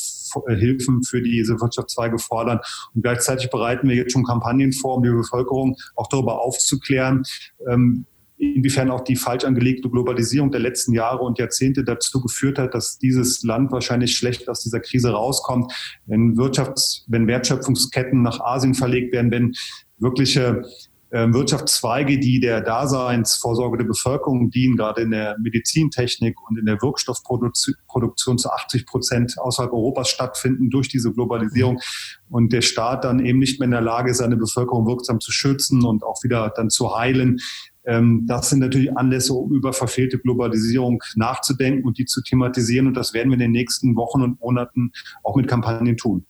äh, 0.48 0.56
Hilfen 0.56 1.04
für 1.04 1.22
diese 1.22 1.60
Wirtschaftszweige 1.60 2.18
fordern. 2.18 2.58
Und 2.92 3.02
gleichzeitig 3.02 3.48
bereiten 3.48 3.88
wir 3.88 3.94
jetzt 3.94 4.10
schon 4.10 4.24
Kampagnen 4.24 4.72
vor, 4.72 4.96
um 4.96 5.04
die 5.04 5.10
Bevölkerung 5.10 5.76
auch 5.94 6.08
darüber 6.08 6.42
aufzuklären, 6.42 7.22
ähm, 7.70 8.06
inwiefern 8.38 8.90
auch 8.90 9.02
die 9.02 9.14
falsch 9.14 9.44
angelegte 9.44 9.88
Globalisierung 9.88 10.50
der 10.50 10.60
letzten 10.60 10.92
Jahre 10.92 11.22
und 11.22 11.38
Jahrzehnte 11.38 11.84
dazu 11.84 12.20
geführt 12.20 12.58
hat, 12.58 12.74
dass 12.74 12.98
dieses 12.98 13.44
Land 13.44 13.70
wahrscheinlich 13.70 14.16
schlecht 14.16 14.48
aus 14.48 14.64
dieser 14.64 14.80
Krise 14.80 15.10
rauskommt, 15.10 15.72
wenn 16.06 16.34
Wirtschafts-, 16.36 17.04
wenn 17.06 17.28
Wertschöpfungsketten 17.28 18.20
nach 18.20 18.40
Asien 18.40 18.74
verlegt 18.74 19.12
werden, 19.12 19.30
wenn 19.30 19.54
wirkliche 19.98 20.64
Wirtschaftszweige, 21.10 22.18
die 22.18 22.40
der 22.40 22.60
Daseinsvorsorge 22.60 23.78
der 23.78 23.84
Bevölkerung 23.84 24.50
dienen, 24.50 24.76
gerade 24.76 25.02
in 25.02 25.12
der 25.12 25.36
Medizintechnik 25.38 26.36
und 26.48 26.58
in 26.58 26.66
der 26.66 26.82
Wirkstoffproduktion 26.82 28.38
zu 28.38 28.50
80 28.50 28.86
Prozent 28.86 29.38
außerhalb 29.38 29.72
Europas 29.72 30.08
stattfinden 30.08 30.68
durch 30.68 30.88
diese 30.88 31.12
Globalisierung 31.12 31.80
und 32.28 32.52
der 32.52 32.62
Staat 32.62 33.04
dann 33.04 33.24
eben 33.24 33.38
nicht 33.38 33.60
mehr 33.60 33.66
in 33.66 33.72
der 33.72 33.80
Lage 33.82 34.10
ist, 34.10 34.18
seine 34.18 34.36
Bevölkerung 34.36 34.86
wirksam 34.86 35.20
zu 35.20 35.30
schützen 35.30 35.84
und 35.84 36.02
auch 36.02 36.24
wieder 36.24 36.52
dann 36.56 36.70
zu 36.70 36.96
heilen. 36.96 37.38
Ähm, 37.84 38.24
das 38.26 38.50
sind 38.50 38.58
natürlich 38.58 38.96
Anlässe, 38.96 39.32
um 39.32 39.52
über 39.52 39.72
verfehlte 39.72 40.18
Globalisierung 40.18 41.02
nachzudenken 41.14 41.86
und 41.86 41.98
die 41.98 42.04
zu 42.04 42.20
thematisieren. 42.20 42.88
Und 42.88 42.94
das 42.94 43.14
werden 43.14 43.28
wir 43.28 43.34
in 43.34 43.40
den 43.40 43.52
nächsten 43.52 43.94
Wochen 43.94 44.22
und 44.22 44.40
Monaten 44.40 44.90
auch 45.22 45.36
mit 45.36 45.46
Kampagnen 45.46 45.96
tun. 45.96 46.26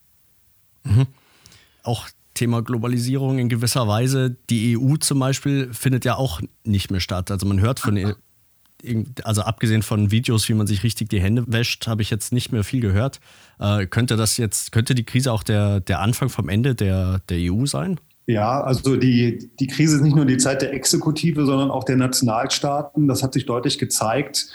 Mhm. 0.85 1.07
Auch 1.83 2.09
Thema 2.37 2.63
Globalisierung 2.63 3.39
in 3.39 3.49
gewisser 3.49 3.89
Weise. 3.89 4.37
Die 4.51 4.79
EU 4.79 4.97
zum 4.97 5.19
Beispiel 5.19 5.73
findet 5.73 6.05
ja 6.05 6.15
auch 6.15 6.41
nicht 6.65 6.91
mehr 6.91 7.01
statt. 7.01 7.31
Also 7.31 7.47
man 7.47 7.61
hört 7.61 7.81
von, 7.81 8.15
also 9.25 9.43
abgesehen 9.43 9.83
von 9.83 10.11
Videos, 10.11 10.49
wie 10.49 10.55
man 10.55 10.67
sich 10.67 10.85
richtig 10.85 11.09
die 11.09 11.21
Hände 11.21 11.45
wäscht, 11.49 11.89
habe 11.89 12.03
ich 12.03 12.11
jetzt 12.11 12.33
nicht 12.33 12.53
mehr 12.53 12.63
viel 12.63 12.81
gehört. 12.81 13.21
Äh, 13.59 13.87
könnte 13.87 14.17
das 14.17 14.37
jetzt, 14.37 14.71
könnte 14.71 14.95
die 14.95 15.05
Krise 15.05 15.33
auch 15.33 15.43
der, 15.43 15.81
der 15.81 16.01
Anfang 16.01 16.29
vom 16.29 16.49
Ende 16.49 16.75
der, 16.75 17.21
der 17.29 17.39
EU 17.53 17.67
sein? 17.67 17.99
Ja, 18.27 18.61
also 18.61 18.97
die, 18.97 19.51
die 19.59 19.67
Krise 19.67 19.97
ist 19.97 20.03
nicht 20.03 20.17
nur 20.17 20.27
die 20.27 20.37
Zeit 20.37 20.61
der 20.61 20.73
Exekutive, 20.73 21.47
sondern 21.47 21.71
auch 21.71 21.85
der 21.85 21.97
Nationalstaaten. 21.97 23.09
Das 23.09 23.23
hat 23.23 23.33
sich 23.33 23.47
deutlich 23.47 23.79
gezeigt. 23.79 24.49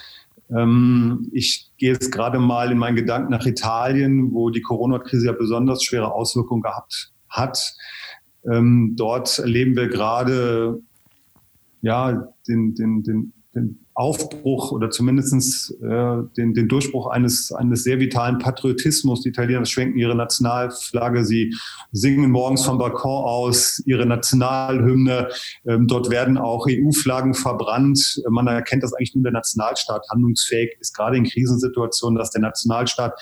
Ähm, 0.50 1.30
ich 1.32 1.72
gehe 1.78 1.94
jetzt 1.94 2.12
gerade 2.12 2.38
mal 2.38 2.72
in 2.72 2.78
meinen 2.78 2.96
Gedanken 2.96 3.32
nach 3.32 3.46
Italien, 3.46 4.34
wo 4.34 4.50
die 4.50 4.62
Corona-Krise 4.62 5.28
ja 5.28 5.32
besonders 5.32 5.84
schwere 5.84 6.14
Auswirkungen 6.14 6.62
gehabt 6.62 7.12
hat. 7.32 7.74
Ähm, 8.52 8.94
dort 8.96 9.40
erleben 9.40 9.76
wir 9.76 9.88
gerade 9.88 10.82
ja, 11.82 12.28
den, 12.48 12.76
den, 12.76 13.04
den, 13.04 13.34
den 13.56 13.86
Aufbruch 13.94 14.72
oder 14.72 14.90
zumindest 14.90 15.72
äh, 15.82 16.18
den, 16.38 16.54
den 16.54 16.68
Durchbruch 16.70 17.08
eines, 17.08 17.52
eines 17.52 17.84
sehr 17.84 18.00
vitalen 18.00 18.40
Patriotismus. 18.40 19.22
Die 19.22 19.30
Italiener 19.30 19.66
schwenken 19.66 19.98
ihre 20.00 20.16
Nationalflagge, 20.16 21.26
sie 21.26 21.54
singen 21.92 22.32
morgens 22.32 22.64
vom 22.64 22.78
Balkon 22.78 23.26
aus 23.26 23.82
ihre 23.86 24.06
Nationalhymne. 24.06 25.30
Ähm, 25.68 25.88
dort 25.88 26.10
werden 26.10 26.38
auch 26.38 26.68
EU-Flaggen 26.70 27.34
verbrannt. 27.34 28.22
Man 28.30 28.48
erkennt 28.48 28.84
das 28.84 28.94
eigentlich 28.94 29.14
nur 29.14 29.24
der 29.24 29.34
Nationalstaat 29.34 30.08
handlungsfähig 30.10 30.78
ist, 30.80 30.96
gerade 30.96 31.18
in 31.18 31.26
Krisensituationen, 31.26 32.18
dass 32.18 32.32
der 32.32 32.42
Nationalstaat 32.42 33.14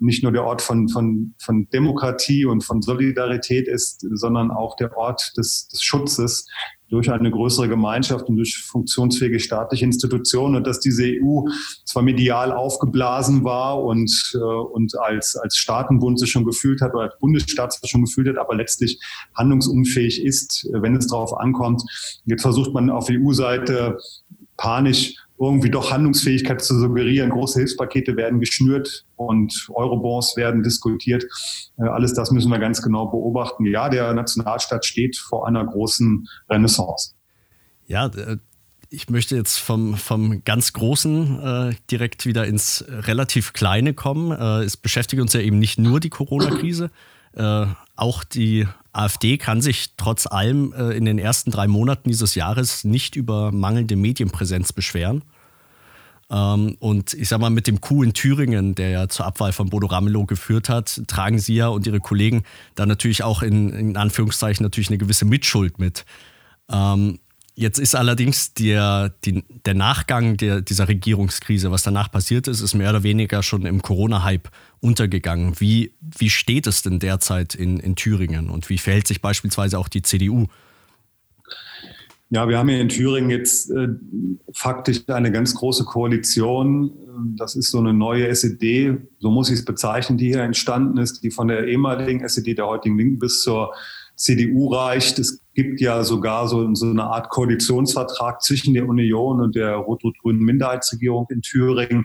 nicht 0.00 0.22
nur 0.22 0.32
der 0.32 0.44
Ort 0.44 0.62
von, 0.62 0.88
von, 0.88 1.34
von 1.38 1.68
Demokratie 1.70 2.46
und 2.46 2.64
von 2.64 2.82
Solidarität 2.82 3.68
ist, 3.68 4.06
sondern 4.12 4.50
auch 4.50 4.76
der 4.76 4.96
Ort 4.96 5.32
des, 5.36 5.68
des 5.68 5.82
Schutzes 5.82 6.46
durch 6.88 7.10
eine 7.10 7.30
größere 7.30 7.68
Gemeinschaft 7.68 8.28
und 8.28 8.36
durch 8.36 8.58
funktionsfähige 8.58 9.38
staatliche 9.38 9.84
Institutionen 9.84 10.56
und 10.56 10.66
dass 10.66 10.80
diese 10.80 11.04
EU 11.04 11.42
zwar 11.84 12.02
medial 12.02 12.52
aufgeblasen 12.52 13.44
war 13.44 13.82
und, 13.82 14.32
äh, 14.34 14.38
und 14.38 14.98
als, 14.98 15.36
als 15.36 15.56
Staatenbund 15.56 16.18
sich 16.18 16.32
schon 16.32 16.44
gefühlt 16.44 16.80
hat 16.80 16.92
oder 16.94 17.04
als 17.04 17.18
Bundesstaat 17.20 17.72
sich 17.72 17.90
schon 17.90 18.04
gefühlt 18.04 18.28
hat, 18.28 18.38
aber 18.38 18.56
letztlich 18.56 19.00
handlungsunfähig 19.36 20.24
ist, 20.24 20.68
wenn 20.72 20.96
es 20.96 21.06
darauf 21.06 21.36
ankommt. 21.36 21.82
Jetzt 22.24 22.42
versucht 22.42 22.74
man 22.74 22.90
auf 22.90 23.08
EU-Seite 23.08 23.98
panisch 24.56 25.14
irgendwie 25.40 25.70
doch 25.70 25.90
Handlungsfähigkeit 25.90 26.62
zu 26.62 26.78
suggerieren. 26.78 27.30
Große 27.30 27.58
Hilfspakete 27.58 28.14
werden 28.16 28.40
geschnürt 28.40 29.06
und 29.16 29.68
Eurobonds 29.72 30.36
werden 30.36 30.62
diskutiert. 30.62 31.24
Äh, 31.78 31.84
alles 31.84 32.12
das 32.12 32.30
müssen 32.30 32.50
wir 32.50 32.58
ganz 32.58 32.82
genau 32.82 33.06
beobachten. 33.06 33.64
Ja, 33.64 33.88
der 33.88 34.12
Nationalstaat 34.12 34.84
steht 34.84 35.16
vor 35.16 35.48
einer 35.48 35.64
großen 35.64 36.28
Renaissance. 36.50 37.14
Ja, 37.86 38.06
äh, 38.06 38.36
ich 38.90 39.08
möchte 39.08 39.34
jetzt 39.34 39.56
vom, 39.58 39.96
vom 39.96 40.44
ganz 40.44 40.74
Großen 40.74 41.40
äh, 41.40 41.74
direkt 41.90 42.26
wieder 42.26 42.46
ins 42.46 42.84
relativ 42.88 43.54
Kleine 43.54 43.94
kommen. 43.94 44.32
Äh, 44.32 44.64
es 44.64 44.76
beschäftigt 44.76 45.22
uns 45.22 45.32
ja 45.32 45.40
eben 45.40 45.58
nicht 45.58 45.78
nur 45.78 46.00
die 46.00 46.10
Corona-Krise. 46.10 46.90
Äh, 47.34 47.66
auch 47.96 48.24
die 48.24 48.66
AfD 48.92 49.38
kann 49.38 49.60
sich 49.60 49.94
trotz 49.96 50.26
allem 50.26 50.72
äh, 50.72 50.96
in 50.96 51.04
den 51.04 51.18
ersten 51.18 51.50
drei 51.50 51.68
Monaten 51.68 52.08
dieses 52.08 52.34
Jahres 52.34 52.84
nicht 52.84 53.14
über 53.16 53.52
mangelnde 53.52 53.96
Medienpräsenz 53.96 54.72
beschweren. 54.72 55.22
Ähm, 56.30 56.76
und 56.80 57.14
ich 57.14 57.28
sag 57.28 57.40
mal, 57.40 57.50
mit 57.50 57.66
dem 57.66 57.80
Coup 57.80 58.02
in 58.02 58.12
Thüringen, 58.12 58.74
der 58.74 58.90
ja 58.90 59.08
zur 59.08 59.26
Abwahl 59.26 59.52
von 59.52 59.68
Bodo 59.68 59.86
Ramelow 59.86 60.26
geführt 60.26 60.68
hat, 60.68 61.02
tragen 61.06 61.38
Sie 61.38 61.56
ja 61.56 61.68
und 61.68 61.86
Ihre 61.86 62.00
Kollegen 62.00 62.44
da 62.74 62.86
natürlich 62.86 63.22
auch 63.22 63.42
in, 63.42 63.70
in 63.70 63.96
Anführungszeichen 63.96 64.62
natürlich 64.62 64.88
eine 64.88 64.98
gewisse 64.98 65.24
Mitschuld 65.24 65.78
mit. 65.78 66.04
Ähm, 66.70 67.18
Jetzt 67.54 67.78
ist 67.78 67.94
allerdings 67.94 68.54
der, 68.54 69.12
die, 69.24 69.44
der 69.66 69.74
Nachgang 69.74 70.36
der, 70.36 70.60
dieser 70.62 70.88
Regierungskrise, 70.88 71.70
was 71.70 71.82
danach 71.82 72.10
passiert 72.10 72.48
ist, 72.48 72.60
ist 72.60 72.74
mehr 72.74 72.90
oder 72.90 73.02
weniger 73.02 73.42
schon 73.42 73.66
im 73.66 73.82
Corona-Hype 73.82 74.48
untergegangen. 74.80 75.58
Wie, 75.58 75.92
wie 76.00 76.30
steht 76.30 76.66
es 76.66 76.82
denn 76.82 77.00
derzeit 77.00 77.54
in, 77.54 77.78
in 77.78 77.96
Thüringen 77.96 78.48
und 78.50 78.70
wie 78.70 78.78
verhält 78.78 79.06
sich 79.06 79.20
beispielsweise 79.20 79.78
auch 79.78 79.88
die 79.88 80.02
CDU? 80.02 80.46
Ja, 82.32 82.48
wir 82.48 82.58
haben 82.58 82.68
hier 82.68 82.80
in 82.80 82.88
Thüringen 82.88 83.28
jetzt 83.28 83.70
äh, 83.72 83.88
faktisch 84.52 85.08
eine 85.08 85.32
ganz 85.32 85.52
große 85.56 85.84
Koalition. 85.84 86.92
Das 87.36 87.56
ist 87.56 87.72
so 87.72 87.78
eine 87.78 87.92
neue 87.92 88.28
SED, 88.28 88.98
so 89.18 89.30
muss 89.32 89.50
ich 89.50 89.56
es 89.56 89.64
bezeichnen, 89.64 90.16
die 90.16 90.28
hier 90.28 90.42
entstanden 90.42 90.96
ist, 90.98 91.24
die 91.24 91.32
von 91.32 91.48
der 91.48 91.66
ehemaligen 91.66 92.20
SED, 92.20 92.56
der 92.56 92.68
heutigen 92.68 92.96
Linken, 92.96 93.18
bis 93.18 93.42
zur 93.42 93.74
CDU 94.20 94.72
reicht. 94.72 95.18
Es 95.18 95.40
gibt 95.54 95.80
ja 95.80 96.04
sogar 96.04 96.46
so, 96.46 96.74
so 96.74 96.86
eine 96.86 97.04
Art 97.04 97.30
Koalitionsvertrag 97.30 98.42
zwischen 98.42 98.74
der 98.74 98.86
Union 98.86 99.40
und 99.40 99.56
der 99.56 99.76
rot-rot-grünen 99.76 100.42
Minderheitsregierung 100.42 101.26
in 101.30 101.40
Thüringen, 101.40 102.04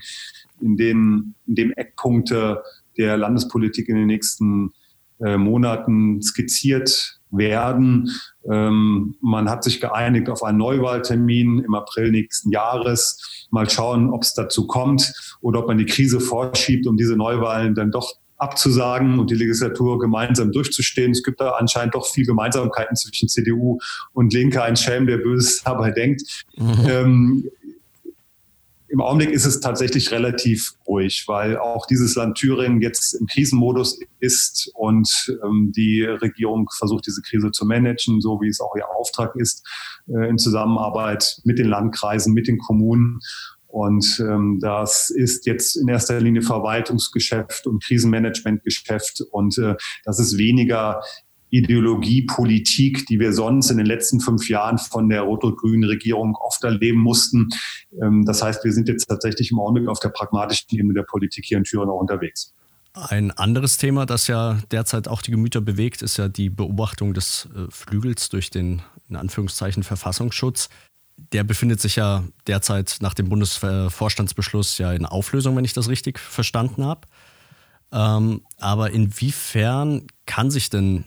in, 0.61 0.77
den, 0.77 1.35
in 1.45 1.55
dem 1.55 1.71
Eckpunkte 1.73 2.63
der 2.97 3.17
Landespolitik 3.17 3.89
in 3.89 3.97
den 3.97 4.07
nächsten 4.07 4.71
äh, 5.19 5.37
Monaten 5.37 6.21
skizziert 6.21 7.19
werden. 7.31 8.09
Ähm, 8.49 9.15
man 9.19 9.49
hat 9.49 9.65
sich 9.65 9.81
geeinigt 9.81 10.29
auf 10.29 10.41
einen 10.41 10.57
Neuwahltermin 10.57 11.59
im 11.59 11.75
April 11.75 12.11
nächsten 12.11 12.49
Jahres. 12.49 13.47
Mal 13.51 13.69
schauen, 13.69 14.09
ob 14.11 14.23
es 14.23 14.33
dazu 14.33 14.67
kommt 14.67 15.37
oder 15.41 15.59
ob 15.59 15.67
man 15.67 15.77
die 15.77 15.85
Krise 15.85 16.21
vorschiebt, 16.21 16.87
um 16.87 16.95
diese 16.95 17.17
Neuwahlen 17.17 17.75
dann 17.75 17.91
doch 17.91 18.15
abzusagen 18.37 19.19
und 19.19 19.31
die 19.31 19.35
Legislatur 19.35 19.99
gemeinsam 19.99 20.51
durchzustehen. 20.51 21.11
Es 21.11 21.23
gibt 21.23 21.39
da 21.39 21.51
anscheinend 21.51 21.95
doch 21.95 22.07
viel 22.07 22.25
Gemeinsamkeiten 22.25 22.95
zwischen 22.95 23.29
CDU 23.29 23.79
und 24.13 24.33
Linke. 24.33 24.61
Ein 24.63 24.75
Schelm, 24.75 25.07
der 25.07 25.17
Böses 25.17 25.61
dabei 25.63 25.91
denkt. 25.91 26.45
Mhm. 26.57 26.87
Ähm, 26.87 27.49
Im 28.89 29.01
Augenblick 29.01 29.31
ist 29.31 29.45
es 29.45 29.61
tatsächlich 29.61 30.11
relativ 30.11 30.73
ruhig, 30.85 31.23
weil 31.27 31.57
auch 31.57 31.85
dieses 31.87 32.15
Land 32.15 32.37
Thüringen 32.37 32.81
jetzt 32.81 33.13
im 33.13 33.25
Krisenmodus 33.25 33.99
ist 34.19 34.69
und 34.73 35.37
ähm, 35.43 35.71
die 35.75 36.03
Regierung 36.03 36.69
versucht, 36.77 37.07
diese 37.07 37.21
Krise 37.21 37.51
zu 37.51 37.65
managen, 37.65 38.19
so 38.19 38.41
wie 38.41 38.49
es 38.49 38.59
auch 38.59 38.75
ihr 38.75 38.89
Auftrag 38.89 39.35
ist, 39.35 39.65
äh, 40.07 40.29
in 40.29 40.37
Zusammenarbeit 40.37 41.39
mit 41.45 41.57
den 41.57 41.67
Landkreisen, 41.67 42.33
mit 42.33 42.47
den 42.47 42.57
Kommunen. 42.57 43.19
Und 43.75 44.23
ähm, 44.25 44.59
das 44.61 45.09
ist 45.09 45.45
jetzt 45.45 45.75
in 45.75 45.89
erster 45.89 46.21
Linie 46.21 46.43
Verwaltungsgeschäft 46.43 47.67
und 47.67 47.83
Krisenmanagementgeschäft. 47.83 49.21
Und 49.31 49.57
äh, 49.57 49.75
das 50.05 50.17
ist 50.17 50.37
weniger 50.37 51.01
Ideologie, 51.49 52.21
Politik, 52.21 53.05
die 53.07 53.19
wir 53.19 53.33
sonst 53.33 53.69
in 53.71 53.75
den 53.75 53.85
letzten 53.85 54.21
fünf 54.21 54.47
Jahren 54.47 54.77
von 54.77 55.09
der 55.09 55.23
rot-rot-grünen 55.23 55.83
Regierung 55.83 56.35
oft 56.35 56.63
erleben 56.63 56.99
mussten. 56.99 57.49
Ähm, 58.01 58.23
das 58.25 58.41
heißt, 58.41 58.63
wir 58.63 58.71
sind 58.71 58.87
jetzt 58.87 59.07
tatsächlich 59.07 59.51
im 59.51 59.59
Augenblick 59.59 59.89
auf 59.89 59.99
der 59.99 60.07
pragmatischen 60.07 60.67
Ebene 60.71 60.93
der 60.93 61.03
Politik 61.03 61.43
hier 61.43 61.57
in 61.57 61.65
Thüringen 61.65 61.89
auch 61.89 61.99
unterwegs. 61.99 62.53
Ein 62.93 63.31
anderes 63.31 63.75
Thema, 63.75 64.05
das 64.05 64.27
ja 64.27 64.57
derzeit 64.71 65.09
auch 65.09 65.21
die 65.21 65.31
Gemüter 65.31 65.59
bewegt, 65.59 66.01
ist 66.01 66.15
ja 66.15 66.29
die 66.29 66.49
Beobachtung 66.49 67.13
des 67.13 67.49
äh, 67.53 67.69
Flügels 67.69 68.29
durch 68.29 68.49
den 68.51 68.83
in 69.09 69.17
Anführungszeichen 69.17 69.83
Verfassungsschutz. 69.83 70.69
Der 71.17 71.43
befindet 71.43 71.79
sich 71.81 71.95
ja 71.95 72.23
derzeit 72.47 72.97
nach 72.99 73.13
dem 73.13 73.29
Bundesvorstandsbeschluss 73.29 74.77
ja 74.77 74.93
in 74.93 75.05
Auflösung, 75.05 75.55
wenn 75.55 75.65
ich 75.65 75.73
das 75.73 75.89
richtig 75.89 76.19
verstanden 76.19 76.85
habe. 76.85 77.01
Ähm, 77.91 78.41
aber 78.59 78.91
inwiefern 78.91 80.07
kann 80.25 80.51
sich 80.51 80.69
denn 80.69 81.05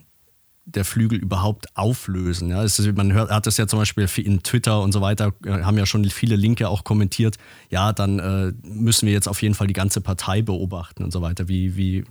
der 0.69 0.85
Flügel 0.85 1.19
überhaupt 1.19 1.77
auflösen? 1.77 2.51
Ja, 2.51 2.63
ist, 2.63 2.79
man 2.95 3.13
hört, 3.13 3.31
hat 3.31 3.47
das 3.47 3.57
ja 3.57 3.67
zum 3.67 3.79
Beispiel 3.79 4.09
in 4.19 4.43
Twitter 4.43 4.81
und 4.83 4.93
so 4.93 5.01
weiter, 5.01 5.33
äh, 5.45 5.63
haben 5.63 5.79
ja 5.79 5.87
schon 5.87 6.05
viele 6.05 6.37
Linke 6.37 6.69
auch 6.69 6.85
kommentiert, 6.85 7.37
ja, 7.71 7.93
dann 7.93 8.19
äh, 8.19 8.53
müssen 8.63 9.07
wir 9.07 9.13
jetzt 9.13 9.29
auf 9.29 9.43
jeden 9.43 9.55
Fall 9.55 9.67
die 9.67 9.73
ganze 9.73 10.01
Partei 10.01 10.43
beobachten 10.43 11.05
und 11.05 11.13
so 11.13 11.23
weiter. 11.23 11.49
Wie, 11.49 11.77
wie 11.77 12.05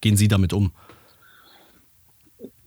gehen 0.00 0.16
Sie 0.16 0.28
damit 0.28 0.52
um? 0.52 0.72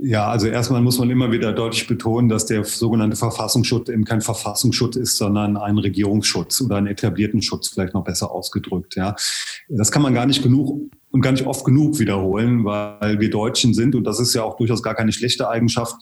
Ja, 0.03 0.29
also 0.29 0.47
erstmal 0.47 0.81
muss 0.81 0.97
man 0.97 1.11
immer 1.11 1.31
wieder 1.31 1.53
deutlich 1.53 1.85
betonen, 1.85 2.27
dass 2.27 2.47
der 2.47 2.63
sogenannte 2.63 3.15
Verfassungsschutz 3.15 3.87
eben 3.87 4.03
kein 4.03 4.21
Verfassungsschutz 4.21 4.95
ist, 4.95 5.15
sondern 5.15 5.57
ein 5.57 5.77
Regierungsschutz 5.77 6.59
oder 6.61 6.77
einen 6.77 6.87
etablierten 6.87 7.43
Schutz, 7.43 7.67
vielleicht 7.67 7.93
noch 7.93 8.03
besser 8.03 8.31
ausgedrückt. 8.31 8.95
Ja, 8.95 9.15
das 9.69 9.91
kann 9.91 10.01
man 10.01 10.15
gar 10.15 10.25
nicht 10.25 10.41
genug 10.41 10.91
und 11.11 11.21
gar 11.21 11.33
nicht 11.33 11.45
oft 11.45 11.63
genug 11.65 11.99
wiederholen, 11.99 12.65
weil 12.65 13.19
wir 13.19 13.29
Deutschen 13.29 13.75
sind 13.75 13.93
und 13.93 14.03
das 14.03 14.19
ist 14.19 14.33
ja 14.33 14.41
auch 14.41 14.57
durchaus 14.57 14.81
gar 14.81 14.95
keine 14.95 15.11
schlechte 15.11 15.47
Eigenschaft, 15.47 15.93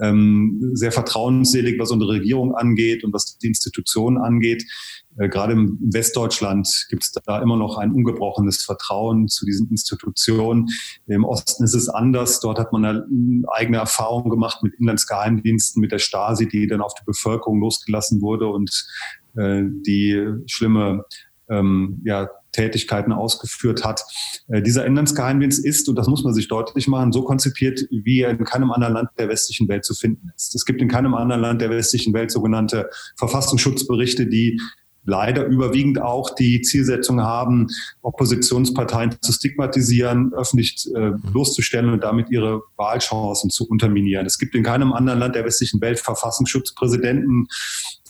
ähm, 0.00 0.70
sehr 0.72 0.92
vertrauensselig, 0.92 1.78
was 1.78 1.90
unsere 1.90 2.12
Regierung 2.12 2.54
angeht 2.54 3.04
und 3.04 3.12
was 3.12 3.36
die 3.36 3.48
Institutionen 3.48 4.16
angeht. 4.16 4.64
Äh, 5.18 5.28
gerade 5.28 5.52
im 5.52 5.78
Westdeutschland 5.80 6.86
gibt 6.88 7.04
es 7.04 7.12
da 7.12 7.40
immer 7.40 7.56
noch 7.56 7.78
ein 7.78 7.92
ungebrochenes 7.92 8.62
Vertrauen 8.62 9.28
zu 9.28 9.46
diesen 9.46 9.68
Institutionen. 9.70 10.68
Im 11.06 11.24
Osten 11.24 11.64
ist 11.64 11.74
es 11.74 11.88
anders. 11.88 12.40
Dort 12.40 12.58
hat 12.58 12.72
man 12.72 12.84
eine 12.84 13.42
eigene 13.48 13.78
Erfahrung 13.78 14.30
gemacht 14.30 14.62
mit 14.62 14.74
Inlandsgeheimdiensten, 14.74 15.80
mit 15.80 15.92
der 15.92 15.98
Stasi, 15.98 16.48
die 16.48 16.66
dann 16.66 16.80
auf 16.80 16.94
die 16.94 17.04
Bevölkerung 17.04 17.60
losgelassen 17.60 18.20
wurde 18.20 18.48
und 18.48 18.86
äh, 19.36 19.62
die 19.64 20.26
schlimme 20.46 21.04
ähm, 21.48 22.00
ja, 22.04 22.28
Tätigkeiten 22.52 23.12
ausgeführt 23.12 23.84
hat. 23.84 24.02
Äh, 24.48 24.62
dieser 24.62 24.86
Inlandsgeheimdienst 24.86 25.64
ist, 25.64 25.88
und 25.88 25.96
das 25.96 26.06
muss 26.06 26.24
man 26.24 26.34
sich 26.34 26.48
deutlich 26.48 26.88
machen, 26.88 27.12
so 27.12 27.22
konzipiert, 27.22 27.86
wie 27.90 28.20
er 28.20 28.30
in 28.30 28.44
keinem 28.44 28.70
anderen 28.70 28.94
Land 28.94 29.10
der 29.18 29.28
westlichen 29.28 29.68
Welt 29.68 29.84
zu 29.84 29.94
finden 29.94 30.30
ist. 30.34 30.54
Es 30.54 30.64
gibt 30.64 30.80
in 30.80 30.88
keinem 30.88 31.14
anderen 31.14 31.42
Land 31.42 31.60
der 31.60 31.70
westlichen 31.70 32.14
Welt 32.14 32.30
sogenannte 32.30 32.88
Verfassungsschutzberichte, 33.16 34.26
die 34.26 34.60
leider 35.04 35.46
überwiegend 35.46 36.00
auch 36.00 36.34
die 36.34 36.60
Zielsetzung 36.62 37.20
haben, 37.20 37.68
Oppositionsparteien 38.02 39.16
zu 39.20 39.32
stigmatisieren, 39.32 40.32
öffentlich 40.34 40.88
äh, 40.94 41.12
bloßzustellen 41.30 41.90
und 41.90 42.02
damit 42.02 42.30
ihre 42.30 42.62
Wahlchancen 42.76 43.50
zu 43.50 43.68
unterminieren. 43.68 44.26
Es 44.26 44.38
gibt 44.38 44.54
in 44.54 44.62
keinem 44.62 44.92
anderen 44.92 45.18
Land 45.18 45.34
der 45.34 45.44
westlichen 45.44 45.80
Welt 45.80 46.00
Verfassungsschutzpräsidenten, 46.00 47.48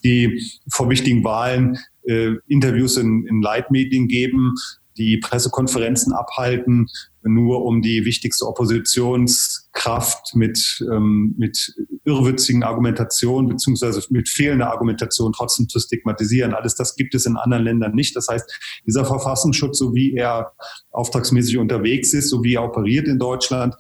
die 0.05 0.43
vor 0.71 0.89
wichtigen 0.89 1.25
Wahlen 1.25 1.79
äh, 2.07 2.35
Interviews 2.47 2.97
in, 2.97 3.27
in 3.27 3.43
Leitmedien 3.43 4.09
geben, 4.09 4.55
die 4.97 5.19
Pressekonferenzen 5.19 6.13
abhalten, 6.13 6.89
nur 7.23 7.65
um 7.65 7.83
die 7.83 8.05
wichtigste 8.05 8.47
Oppositionskraft 8.47 10.35
mit, 10.35 10.85
ähm, 10.93 11.35
mit 11.39 11.75
irrwitzigen 12.05 12.63
Argumentationen 12.63 13.49
beziehungsweise 13.49 14.03
mit 14.11 14.29
fehlender 14.29 14.71
Argumentation 14.71 15.33
trotzdem 15.33 15.69
zu 15.69 15.79
stigmatisieren. 15.79 16.55
Alles 16.55 16.75
das 16.75 16.97
gibt 16.97 17.15
es 17.15 17.27
in 17.27 17.37
anderen 17.37 17.65
Ländern 17.65 17.95
nicht. 17.95 18.15
Das 18.15 18.29
heißt, 18.29 18.81
dieser 18.87 19.05
Verfassungsschutz, 19.05 19.79
so 19.79 19.95
wie 19.95 20.15
er 20.15 20.53
auftragsmäßig 20.91 21.59
unterwegs 21.59 22.13
ist, 22.13 22.29
so 22.29 22.43
wie 22.45 22.55
er 22.55 22.65
operiert 22.65 23.09
in 23.09 23.19
Deutschland, 23.19 23.75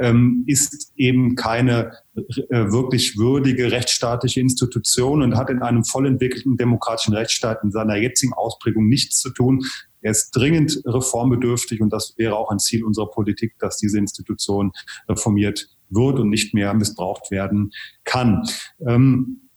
ähm, 0.00 0.44
ist 0.46 0.92
eben 0.96 1.36
keine 1.36 1.92
äh, 2.14 2.72
wirklich 2.72 3.18
würdige 3.18 3.70
rechtsstaatliche 3.70 4.40
Institution 4.40 5.22
und 5.22 5.36
hat 5.36 5.50
in 5.50 5.62
einem 5.62 5.84
voll 5.84 6.06
entwickelten 6.06 6.56
demokratischen 6.56 7.14
Rechtsstaat 7.14 7.62
in 7.62 7.70
seiner 7.70 7.96
jetzigen 7.96 8.32
Ausprägung 8.32 8.88
nichts 8.88 9.20
zu 9.20 9.30
tun. 9.30 9.62
Er 10.00 10.12
ist 10.12 10.30
dringend 10.32 10.80
reformbedürftig 10.84 11.80
und 11.80 11.92
das 11.92 12.14
wäre 12.16 12.36
auch 12.36 12.50
ein 12.50 12.58
Ziel 12.58 12.84
unserer 12.84 13.10
Politik, 13.10 13.54
dass 13.58 13.76
diese 13.76 13.98
Institution 13.98 14.72
reformiert 15.08 15.68
wird 15.90 16.18
und 16.18 16.28
nicht 16.30 16.54
mehr 16.54 16.72
missbraucht 16.74 17.30
werden 17.30 17.72
kann. 18.04 18.42
Ähm, 18.86 19.48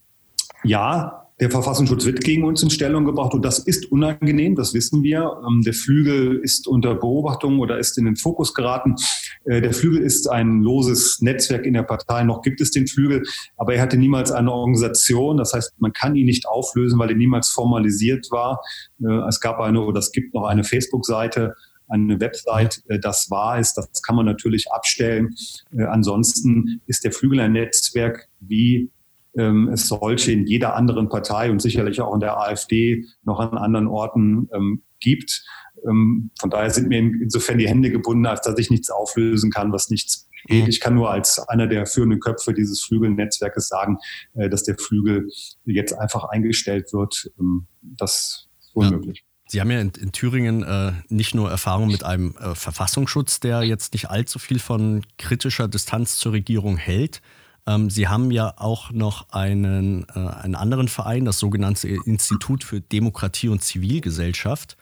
ja, 0.64 1.23
der 1.44 1.52
Verfassungsschutz 1.52 2.06
wird 2.06 2.24
gegen 2.24 2.46
uns 2.46 2.64
in 2.64 2.70
Stellung 2.70 3.04
gebracht 3.04 3.34
und 3.34 3.44
das 3.44 3.60
ist 3.60 3.92
unangenehm, 3.92 4.56
das 4.56 4.74
wissen 4.74 5.04
wir. 5.04 5.42
Ähm, 5.46 5.62
der 5.62 5.74
Flügel 5.74 6.40
ist 6.42 6.70
unter 6.70 6.96
Beobachtung 6.96 7.60
oder 7.60 7.78
ist 7.80 7.98
in 7.98 8.06
den 8.06 8.16
Fokus 8.16 8.54
geraten. 8.54 8.96
Äh, 9.44 9.60
der 9.60 9.74
Flügel 9.74 10.02
ist 10.02 10.30
ein 10.30 10.62
loses 10.62 11.20
Netzwerk 11.20 11.66
in 11.66 11.74
der 11.74 11.84
Partei. 11.84 12.24
Noch 12.24 12.44
gibt 12.44 12.62
es 12.62 12.72
den 12.72 12.88
Flügel, 12.88 13.24
aber 13.58 13.76
er 13.76 13.82
hatte 13.82 13.98
niemals 13.98 14.32
eine 14.32 14.54
Organisation. 14.54 15.36
Das 15.36 15.52
heißt, 15.52 15.74
man 15.80 15.92
kann 15.92 16.16
ihn 16.16 16.28
nicht 16.28 16.48
auflösen, 16.48 16.98
weil 16.98 17.10
er 17.10 17.18
niemals 17.18 17.50
formalisiert 17.50 18.32
war. 18.32 18.62
Äh, 19.04 19.28
es 19.28 19.42
gab 19.42 19.60
eine 19.60 19.82
oder 19.82 20.00
es 20.00 20.14
gibt 20.14 20.34
noch 20.34 20.46
eine 20.46 20.64
Facebook-Seite, 20.64 21.56
eine 21.90 22.22
Website, 22.22 22.84
äh, 22.88 23.00
das 23.00 23.30
wahr 23.30 23.60
ist. 23.60 23.74
Das 23.74 24.02
kann 24.02 24.16
man 24.16 24.26
natürlich 24.26 24.72
abstellen. 24.72 25.36
Ansonsten 25.78 26.80
ist 26.88 27.04
der 27.04 27.12
Flügel 27.12 27.42
ein 27.42 27.52
Netzwerk 27.52 28.30
wie 28.40 28.90
ähm, 29.38 29.69
es 29.69 29.88
solche 29.88 30.32
in 30.32 30.46
jeder 30.46 30.76
anderen 30.76 31.10
Partei 31.10 31.52
und 31.52 31.62
sicherlich 31.62 32.02
auch 32.02 32.13
in 32.13 32.19
der 32.19 32.38
AfD 32.38 33.06
noch 33.24 33.39
an 33.39 33.58
anderen 33.58 33.88
Orten 33.88 34.50
ähm, 34.54 34.84
gibt. 35.00 35.46
Ähm, 35.88 36.32
von 36.39 36.50
daher 36.50 36.69
sind 36.69 36.88
mir 36.88 37.00
insofern 37.00 37.58
die 37.58 37.67
Hände 37.67 37.91
gebunden, 37.91 38.26
als 38.26 38.41
dass 38.41 38.58
ich 38.58 38.69
nichts 38.69 38.89
auflösen 38.89 39.52
kann, 39.52 39.72
was 39.72 39.89
nichts 39.89 40.30
geht. 40.46 40.67
Ich 40.67 40.80
kann 40.80 40.96
nur 40.96 41.12
als 41.12 41.39
einer 41.39 41.67
der 41.67 41.86
führenden 41.86 42.19
Köpfe 42.19 42.54
dieses 42.54 42.84
Flügelnetzwerkes 42.84 43.67
sagen, 43.67 43.98
äh, 44.34 44.50
dass 44.50 44.63
der 44.63 44.78
Flügel 44.78 45.30
jetzt 45.65 45.93
einfach 45.93 46.26
eingestellt 46.26 46.93
wird. 46.93 47.32
Ähm, 47.39 47.67
das 47.82 48.48
ist 48.60 48.76
unmöglich. 48.76 49.19
Ja. 49.19 49.34
Sie 49.48 49.62
haben 49.62 49.72
ja 49.72 49.80
in, 49.82 49.91
in 50.00 50.12
Thüringen 50.12 50.63
äh, 50.63 50.93
nicht 51.10 51.36
nur 51.36 51.50
Erfahrung 51.52 51.88
mit 51.89 52.04
einem 52.04 52.36
äh, 52.38 52.56
Verfassungsschutz, 52.56 53.39
der 53.39 53.63
jetzt 53.63 53.93
nicht 53.93 54.10
allzu 54.10 54.39
viel 54.39 54.60
von 54.60 55.06
kritischer 55.17 55.67
Distanz 55.67 56.17
zur 56.17 56.32
Regierung 56.32 56.78
hält, 56.78 57.22
ähm, 57.65 57.89
Sie 57.89 58.08
haben 58.08 58.32
ja 58.32 58.54
auch 58.58 58.91
noch 58.91 59.30
einen, 59.30 60.06
äh, 60.10 60.19
einen 60.19 60.56
anderen 60.56 60.88
Verein, 60.88 61.26
das 61.26 61.39
sogenannte 61.39 61.88
Institut 61.88 62.63
für 62.63 62.82
Demokratie 62.82 63.49
und 63.49 63.63
Zivilgesellschaft, 63.63 64.76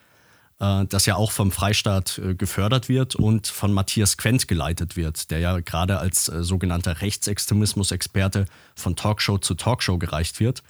äh, 0.59 0.85
das 0.85 1.05
ja 1.05 1.15
auch 1.15 1.31
vom 1.31 1.51
Freistaat 1.51 2.17
äh, 2.17 2.33
gefördert 2.33 2.89
wird 2.89 3.15
und 3.15 3.47
von 3.47 3.71
Matthias 3.71 4.17
Quent 4.17 4.47
geleitet 4.47 4.97
wird, 4.97 5.29
der 5.29 5.39
ja 5.39 5.59
gerade 5.59 5.99
als 5.99 6.27
äh, 6.29 6.43
sogenannter 6.43 7.01
Rechtsextremismus-Experte 7.01 8.45
von 8.75 8.95
Talkshow 8.95 9.37
zu 9.37 9.53
Talkshow 9.53 9.99
gereicht 9.99 10.39
wird, 10.39 10.63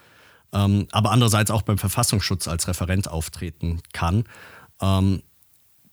ähm, 0.52 0.88
aber 0.91 1.12
andererseits 1.12 1.50
auch 1.50 1.62
beim 1.62 1.78
Verfassungsschutz 1.78 2.50
als 2.50 2.67
Referent 2.67 3.08
auftreten 3.08 3.82
kann. 3.93 4.26
Ähm, 4.82 5.21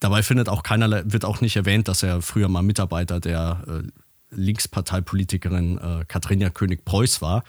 dabei 0.00 0.24
findet 0.24 0.48
auch 0.48 0.64
keinerlei, 0.64 1.02
wird 1.06 1.24
auch 1.24 1.40
nicht 1.40 1.54
erwähnt, 1.54 1.86
dass 1.86 2.02
er 2.02 2.22
früher 2.22 2.48
mal 2.48 2.62
Mitarbeiter 2.62 3.20
der 3.20 3.62
äh, 3.68 3.82
Linksparteipolitikerin 4.30 5.78
äh, 5.78 6.04
Katharina 6.06 6.50
König-Preuß 6.50 7.22
war. 7.22 7.44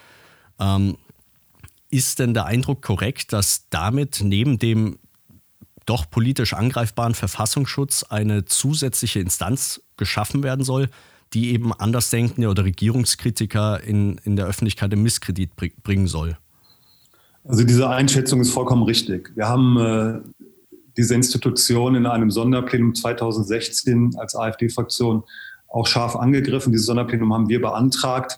Ähm, 0.59 0.97
ist 1.89 2.19
denn 2.19 2.33
der 2.33 2.45
Eindruck 2.45 2.81
korrekt, 2.81 3.33
dass 3.33 3.67
damit 3.69 4.21
neben 4.23 4.59
dem 4.59 4.99
doch 5.85 6.09
politisch 6.09 6.53
angreifbaren 6.53 7.15
Verfassungsschutz 7.15 8.03
eine 8.03 8.45
zusätzliche 8.45 9.19
Instanz 9.19 9.81
geschaffen 9.97 10.43
werden 10.43 10.63
soll, 10.63 10.89
die 11.33 11.51
eben 11.51 11.73
Andersdenkende 11.73 12.47
oder 12.47 12.63
Regierungskritiker 12.63 13.83
in, 13.83 14.19
in 14.23 14.35
der 14.35 14.45
Öffentlichkeit 14.45 14.93
im 14.93 15.01
Misskredit 15.01 15.51
bringen 15.55 16.07
soll? 16.07 16.37
Also 17.43 17.63
diese 17.63 17.89
Einschätzung 17.89 18.41
ist 18.41 18.51
vollkommen 18.51 18.83
richtig. 18.83 19.31
Wir 19.35 19.47
haben 19.47 19.77
äh, 19.77 20.19
diese 20.97 21.15
Institution 21.15 21.95
in 21.95 22.05
einem 22.05 22.29
Sonderplenum 22.29 22.93
2016 22.93 24.15
als 24.17 24.35
AfD-Fraktion 24.35 25.23
auch 25.69 25.87
scharf 25.87 26.15
angegriffen. 26.15 26.71
Dieses 26.71 26.87
Sonderplenum 26.87 27.33
haben 27.33 27.49
wir 27.49 27.61
beantragt. 27.61 28.37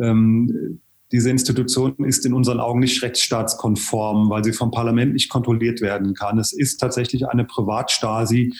Ähm, 0.00 0.80
diese 1.12 1.30
Institution 1.30 1.96
ist 2.04 2.24
in 2.24 2.34
unseren 2.34 2.60
Augen 2.60 2.78
nicht 2.78 3.02
rechtsstaatskonform, 3.02 4.30
weil 4.30 4.44
sie 4.44 4.52
vom 4.52 4.70
Parlament 4.70 5.12
nicht 5.12 5.28
kontrolliert 5.28 5.80
werden 5.80 6.14
kann. 6.14 6.38
Es 6.38 6.52
ist 6.52 6.78
tatsächlich 6.78 7.26
eine 7.26 7.44
Privatstasi 7.44 8.54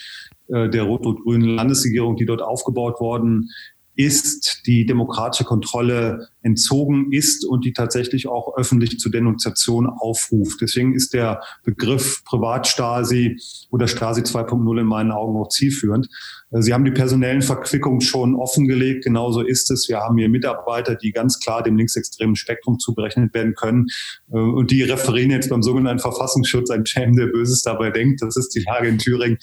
äh, 0.49 0.69
der 0.69 0.83
rot-rot-grünen 0.83 1.55
Landesregierung, 1.55 2.17
die 2.17 2.25
dort 2.25 2.41
aufgebaut 2.41 2.99
worden 2.99 3.49
ist, 3.95 4.61
die 4.65 4.85
demokratische 4.85 5.43
Kontrolle 5.43 6.29
entzogen 6.43 7.11
ist 7.11 7.45
und 7.45 7.65
die 7.65 7.73
tatsächlich 7.73 8.27
auch 8.27 8.57
öffentlich 8.57 8.97
zur 8.99 9.11
Denunziation 9.11 9.87
aufruft. 9.87 10.61
Deswegen 10.61 10.93
ist 10.95 11.13
der 11.13 11.41
Begriff 11.63 12.23
Privatstasi 12.25 13.37
oder 13.69 13.87
Stasi 13.87 14.21
2.0 14.21 14.79
in 14.79 14.87
meinen 14.87 15.11
Augen 15.11 15.37
auch 15.37 15.49
zielführend. 15.49 16.07
Sie 16.51 16.73
haben 16.73 16.83
die 16.83 16.91
personellen 16.91 17.41
Verquickungen 17.41 18.01
schon 18.01 18.35
offengelegt. 18.35 19.03
Genauso 19.03 19.41
ist 19.41 19.69
es. 19.71 19.87
Wir 19.87 19.99
haben 19.99 20.17
hier 20.17 20.29
Mitarbeiter, 20.29 20.95
die 20.95 21.11
ganz 21.11 21.39
klar 21.39 21.61
dem 21.61 21.77
linksextremen 21.77 22.35
Spektrum 22.35 22.79
zugerechnet 22.79 23.33
werden 23.33 23.53
können. 23.53 23.87
Und 24.27 24.71
die 24.71 24.83
referieren 24.83 25.31
jetzt 25.31 25.49
beim 25.49 25.63
sogenannten 25.63 26.01
Verfassungsschutz 26.01 26.69
ein 26.71 26.85
Schelm, 26.85 27.15
der 27.15 27.27
Böses 27.27 27.61
dabei 27.61 27.91
denkt. 27.91 28.21
Das 28.21 28.35
ist 28.35 28.49
die 28.55 28.63
Lage 28.65 28.87
in 28.87 28.97
Thüringen. 28.97 29.37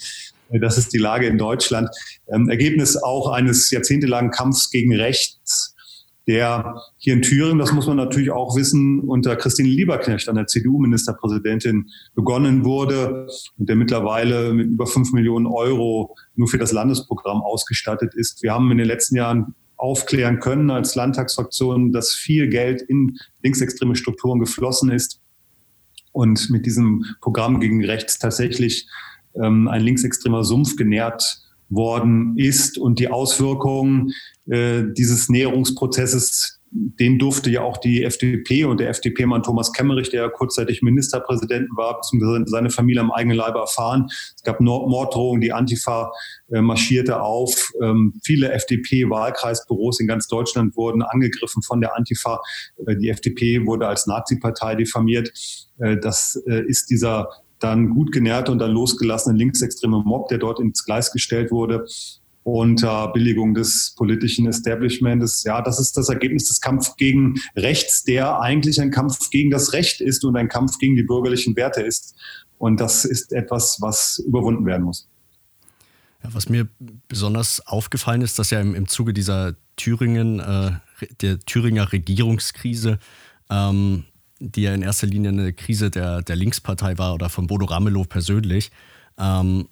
Das 0.51 0.77
ist 0.77 0.93
die 0.93 0.97
Lage 0.97 1.27
in 1.27 1.37
Deutschland. 1.37 1.89
Ähm, 2.27 2.49
Ergebnis 2.49 2.97
auch 2.97 3.29
eines 3.31 3.69
jahrzehntelangen 3.69 4.31
Kampfs 4.31 4.71
gegen 4.71 4.95
Rechts, 4.95 5.75
der 6.27 6.75
hier 6.97 7.13
in 7.13 7.21
Thüringen, 7.21 7.57
das 7.57 7.71
muss 7.71 7.87
man 7.87 7.97
natürlich 7.97 8.31
auch 8.31 8.55
wissen, 8.55 8.99
unter 9.01 9.35
Christine 9.35 9.69
Lieberknecht, 9.69 10.29
einer 10.29 10.45
CDU-Ministerpräsidentin, 10.45 11.89
begonnen 12.13 12.65
wurde 12.65 13.27
und 13.57 13.67
der 13.67 13.75
mittlerweile 13.75 14.53
mit 14.53 14.67
über 14.67 14.85
fünf 14.85 15.11
Millionen 15.11 15.47
Euro 15.47 16.15
nur 16.35 16.47
für 16.47 16.59
das 16.59 16.71
Landesprogramm 16.71 17.41
ausgestattet 17.41 18.13
ist. 18.13 18.43
Wir 18.43 18.53
haben 18.53 18.69
in 18.71 18.77
den 18.77 18.87
letzten 18.87 19.15
Jahren 19.15 19.55
aufklären 19.77 20.39
können 20.39 20.69
als 20.69 20.95
Landtagsfraktion, 20.95 21.91
dass 21.91 22.11
viel 22.11 22.47
Geld 22.49 22.81
in 22.81 23.17
linksextreme 23.41 23.95
Strukturen 23.95 24.39
geflossen 24.39 24.91
ist 24.91 25.21
und 26.11 26.49
mit 26.49 26.65
diesem 26.65 27.05
Programm 27.21 27.59
gegen 27.59 27.83
rechts 27.83 28.19
tatsächlich 28.19 28.87
ähm, 29.41 29.67
ein 29.67 29.81
linksextremer 29.81 30.43
Sumpf 30.43 30.75
genährt 30.75 31.41
worden 31.69 32.33
ist 32.37 32.77
und 32.77 32.99
die 32.99 33.09
Auswirkungen 33.09 34.11
äh, 34.49 34.83
dieses 34.97 35.29
Näherungsprozesses, 35.29 36.59
den 36.71 37.17
durfte 37.17 37.49
ja 37.49 37.61
auch 37.61 37.77
die 37.77 38.03
FDP 38.03 38.65
und 38.65 38.79
der 38.79 38.89
FDP-Mann 38.89 39.41
Thomas 39.41 39.73
Kemmerich, 39.73 40.09
der 40.09 40.23
ja 40.23 40.29
kurzzeitig 40.29 40.81
Ministerpräsident 40.83 41.69
war, 41.75 41.97
beziehungsweise 41.97 42.43
seine 42.45 42.69
Familie 42.69 43.01
am 43.01 43.11
eigenen 43.11 43.37
Leibe 43.37 43.59
erfahren. 43.59 44.07
Es 44.35 44.43
gab 44.43 44.59
Morddrohungen, 44.59 45.41
die 45.41 45.51
Antifa 45.51 46.11
äh, 46.51 46.61
marschierte 46.61 47.21
auf. 47.21 47.71
Ähm, 47.81 48.19
viele 48.23 48.51
FDP-Wahlkreisbüros 48.51 49.99
in 49.99 50.07
ganz 50.07 50.27
Deutschland 50.27 50.75
wurden 50.75 51.01
angegriffen 51.01 51.63
von 51.63 51.81
der 51.81 51.95
Antifa. 51.95 52.39
Äh, 52.85 52.97
die 52.97 53.09
FDP 53.09 53.65
wurde 53.65 53.87
als 53.87 54.05
Nazi-Partei 54.05 54.75
diffamiert. 54.75 55.31
Äh, 55.79 55.97
das 55.97 56.41
äh, 56.47 56.63
ist 56.67 56.91
dieser 56.91 57.29
dann 57.59 57.89
gut 57.89 58.11
genährte 58.11 58.51
und 58.51 58.59
dann 58.59 58.71
losgelassene 58.71 59.37
linksextreme 59.37 60.01
Mob, 60.03 60.29
der 60.29 60.37
dort 60.37 60.59
ins 60.59 60.85
Gleis 60.85 61.11
gestellt 61.11 61.51
wurde 61.51 61.85
unter 62.43 63.11
Billigung 63.11 63.53
des 63.53 63.93
politischen 63.95 64.47
Establishments. 64.47 65.43
Ja, 65.43 65.61
das 65.61 65.79
ist 65.79 65.97
das 65.97 66.09
Ergebnis 66.09 66.47
des 66.47 66.61
Kampfs 66.61 66.95
gegen 66.95 67.35
Rechts, 67.55 68.03
der 68.03 68.39
eigentlich 68.39 68.81
ein 68.81 68.91
Kampf 68.91 69.29
gegen 69.29 69.49
das 69.51 69.73
Recht 69.73 70.01
ist 70.01 70.23
und 70.25 70.35
ein 70.35 70.47
Kampf 70.47 70.77
gegen 70.79 70.95
die 70.95 71.03
bürgerlichen 71.03 71.55
Werte 71.55 71.81
ist. 71.81 72.15
Und 72.57 72.79
das 72.79 73.05
ist 73.05 73.31
etwas, 73.33 73.77
was 73.81 74.19
überwunden 74.25 74.65
werden 74.65 74.83
muss. 74.83 75.07
Ja, 76.23 76.33
was 76.33 76.49
mir 76.49 76.67
besonders 77.07 77.65
aufgefallen 77.65 78.21
ist, 78.21 78.39
dass 78.39 78.49
ja 78.49 78.59
im, 78.59 78.75
im 78.75 78.87
Zuge 78.87 79.13
dieser 79.13 79.55
Thüringen, 79.77 80.39
äh, 80.39 80.71
der 81.21 81.39
Thüringer 81.39 81.93
Regierungskrise 81.93 82.99
ähm, 83.49 84.03
die 84.39 84.63
ja 84.63 84.73
in 84.73 84.81
erster 84.81 85.07
Linie 85.07 85.29
eine 85.29 85.53
Krise 85.53 85.89
der, 85.89 86.21
der 86.21 86.35
Linkspartei 86.35 86.97
war 86.97 87.13
oder 87.13 87.29
von 87.29 87.47
Bodo 87.47 87.65
Ramelow 87.65 88.05
persönlich, 88.05 88.71
ähm, 89.17 89.67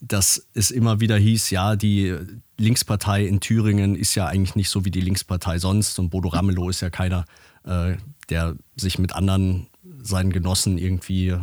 dass 0.00 0.48
es 0.54 0.70
immer 0.70 1.00
wieder 1.00 1.16
hieß, 1.16 1.50
ja, 1.50 1.76
die 1.76 2.16
Linkspartei 2.56 3.24
in 3.24 3.40
Thüringen 3.40 3.94
ist 3.94 4.14
ja 4.14 4.26
eigentlich 4.26 4.56
nicht 4.56 4.68
so 4.68 4.84
wie 4.84 4.90
die 4.90 5.00
Linkspartei 5.00 5.58
sonst 5.58 5.98
und 5.98 6.10
Bodo 6.10 6.28
Ramelow 6.28 6.68
ist 6.70 6.80
ja 6.80 6.90
keiner, 6.90 7.24
äh, 7.64 7.96
der 8.28 8.56
sich 8.76 8.98
mit 8.98 9.14
anderen 9.14 9.68
seinen 10.00 10.32
Genossen 10.32 10.78
irgendwie, 10.78 11.36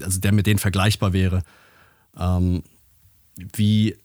also 0.00 0.20
der 0.20 0.32
mit 0.32 0.46
denen 0.46 0.58
vergleichbar 0.58 1.12
wäre. 1.12 1.42
Ähm, 2.18 2.62
wie, 3.36 3.96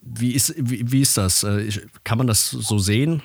wie, 0.00 0.32
ist, 0.32 0.54
wie, 0.56 0.90
wie 0.90 1.00
ist 1.02 1.16
das? 1.16 1.42
Äh, 1.42 1.70
kann 2.04 2.18
man 2.18 2.26
das 2.26 2.50
so 2.50 2.78
sehen? 2.78 3.22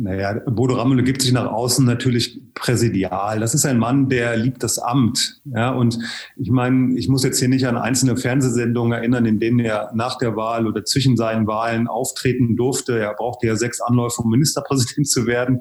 Naja, 0.00 0.34
Bodo 0.46 0.76
Ramelow 0.76 1.02
gibt 1.02 1.22
sich 1.22 1.32
nach 1.32 1.46
außen 1.46 1.84
natürlich 1.84 2.40
präsidial. 2.54 3.40
Das 3.40 3.52
ist 3.52 3.66
ein 3.66 3.78
Mann, 3.78 4.08
der 4.08 4.36
liebt 4.36 4.62
das 4.62 4.78
Amt. 4.78 5.40
Ja, 5.44 5.70
und 5.70 5.98
ich 6.36 6.50
meine, 6.50 6.96
ich 6.96 7.08
muss 7.08 7.24
jetzt 7.24 7.40
hier 7.40 7.48
nicht 7.48 7.66
an 7.66 7.76
einzelne 7.76 8.16
Fernsehsendungen 8.16 8.92
erinnern, 8.92 9.26
in 9.26 9.40
denen 9.40 9.58
er 9.58 9.90
nach 9.94 10.16
der 10.16 10.36
Wahl 10.36 10.68
oder 10.68 10.84
zwischen 10.84 11.16
seinen 11.16 11.48
Wahlen 11.48 11.88
auftreten 11.88 12.54
durfte. 12.54 12.96
Er 12.96 13.12
brauchte 13.14 13.48
ja 13.48 13.56
sechs 13.56 13.80
Anläufe, 13.80 14.22
um 14.22 14.30
Ministerpräsident 14.30 15.08
zu 15.10 15.26
werden, 15.26 15.58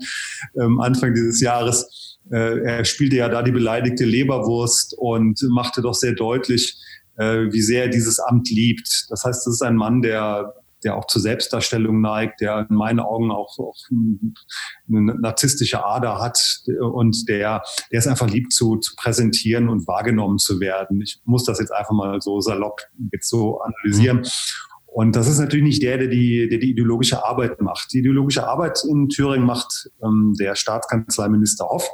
ähm, 0.56 0.80
Anfang 0.80 1.16
dieses 1.16 1.42
Jahres. 1.42 2.20
Äh, 2.32 2.60
er 2.60 2.86
spielte 2.86 3.16
ja 3.16 3.30
da 3.30 3.42
die 3.42 3.52
beleidigte 3.52 4.06
Leberwurst 4.06 4.94
und 5.00 5.42
machte 5.50 5.82
doch 5.82 5.96
sehr 5.96 6.14
deutlich, 6.14 6.78
äh, 7.16 7.52
wie 7.52 7.62
sehr 7.62 7.86
er 7.86 7.90
dieses 7.90 8.20
Amt 8.20 8.52
liebt. 8.52 9.08
Das 9.10 9.24
heißt, 9.24 9.48
das 9.48 9.56
ist 9.56 9.64
ein 9.64 9.78
Mann, 9.78 10.04
der 10.04 10.54
der 10.84 10.96
auch 10.96 11.08
zur 11.08 11.22
Selbstdarstellung 11.22 12.02
neigt, 12.02 12.42
der 12.42 12.68
in 12.70 12.76
meinen 12.76 13.00
Augen 13.00 13.32
auch, 13.32 13.58
auch 13.60 13.76
eine 13.90 15.20
narzisstische 15.20 15.84
Ader 15.86 16.20
hat 16.20 16.62
und 16.80 17.28
der, 17.28 17.64
der 17.92 18.00
es 18.00 18.08
einfach 18.08 18.30
liebt 18.30 18.54
zu, 18.54 18.78
zu 18.78 18.96
präsentieren 18.96 19.70
und 19.70 19.88
wahrgenommen 19.88 20.38
zu 20.38 20.60
werden. 20.60 21.02
Ich 21.02 21.20
muss 21.26 21.46
das 21.46 21.60
jetzt 21.60 21.72
einfach 21.72 21.94
mal 21.94 22.22
so 22.22 22.40
salopp 22.42 22.82
jetzt 23.12 23.30
so 23.30 23.60
analysieren. 23.60 24.28
Und 24.88 25.16
das 25.16 25.28
ist 25.28 25.38
natürlich 25.38 25.66
nicht 25.66 25.84
der, 25.84 25.98
der 25.98 26.08
die, 26.08 26.50
der 26.50 26.58
die 26.58 26.72
ideologische 26.72 27.24
Arbeit 27.24 27.62
macht. 27.62 27.94
Die 27.94 28.00
ideologische 28.00 28.48
Arbeit 28.48 28.84
in 28.90 29.10
Thüringen 29.10 29.46
macht 29.46 29.90
ähm, 30.04 30.34
der 30.40 30.56
Staatskanzleiminister 30.56 31.66
Hoff. 31.66 31.88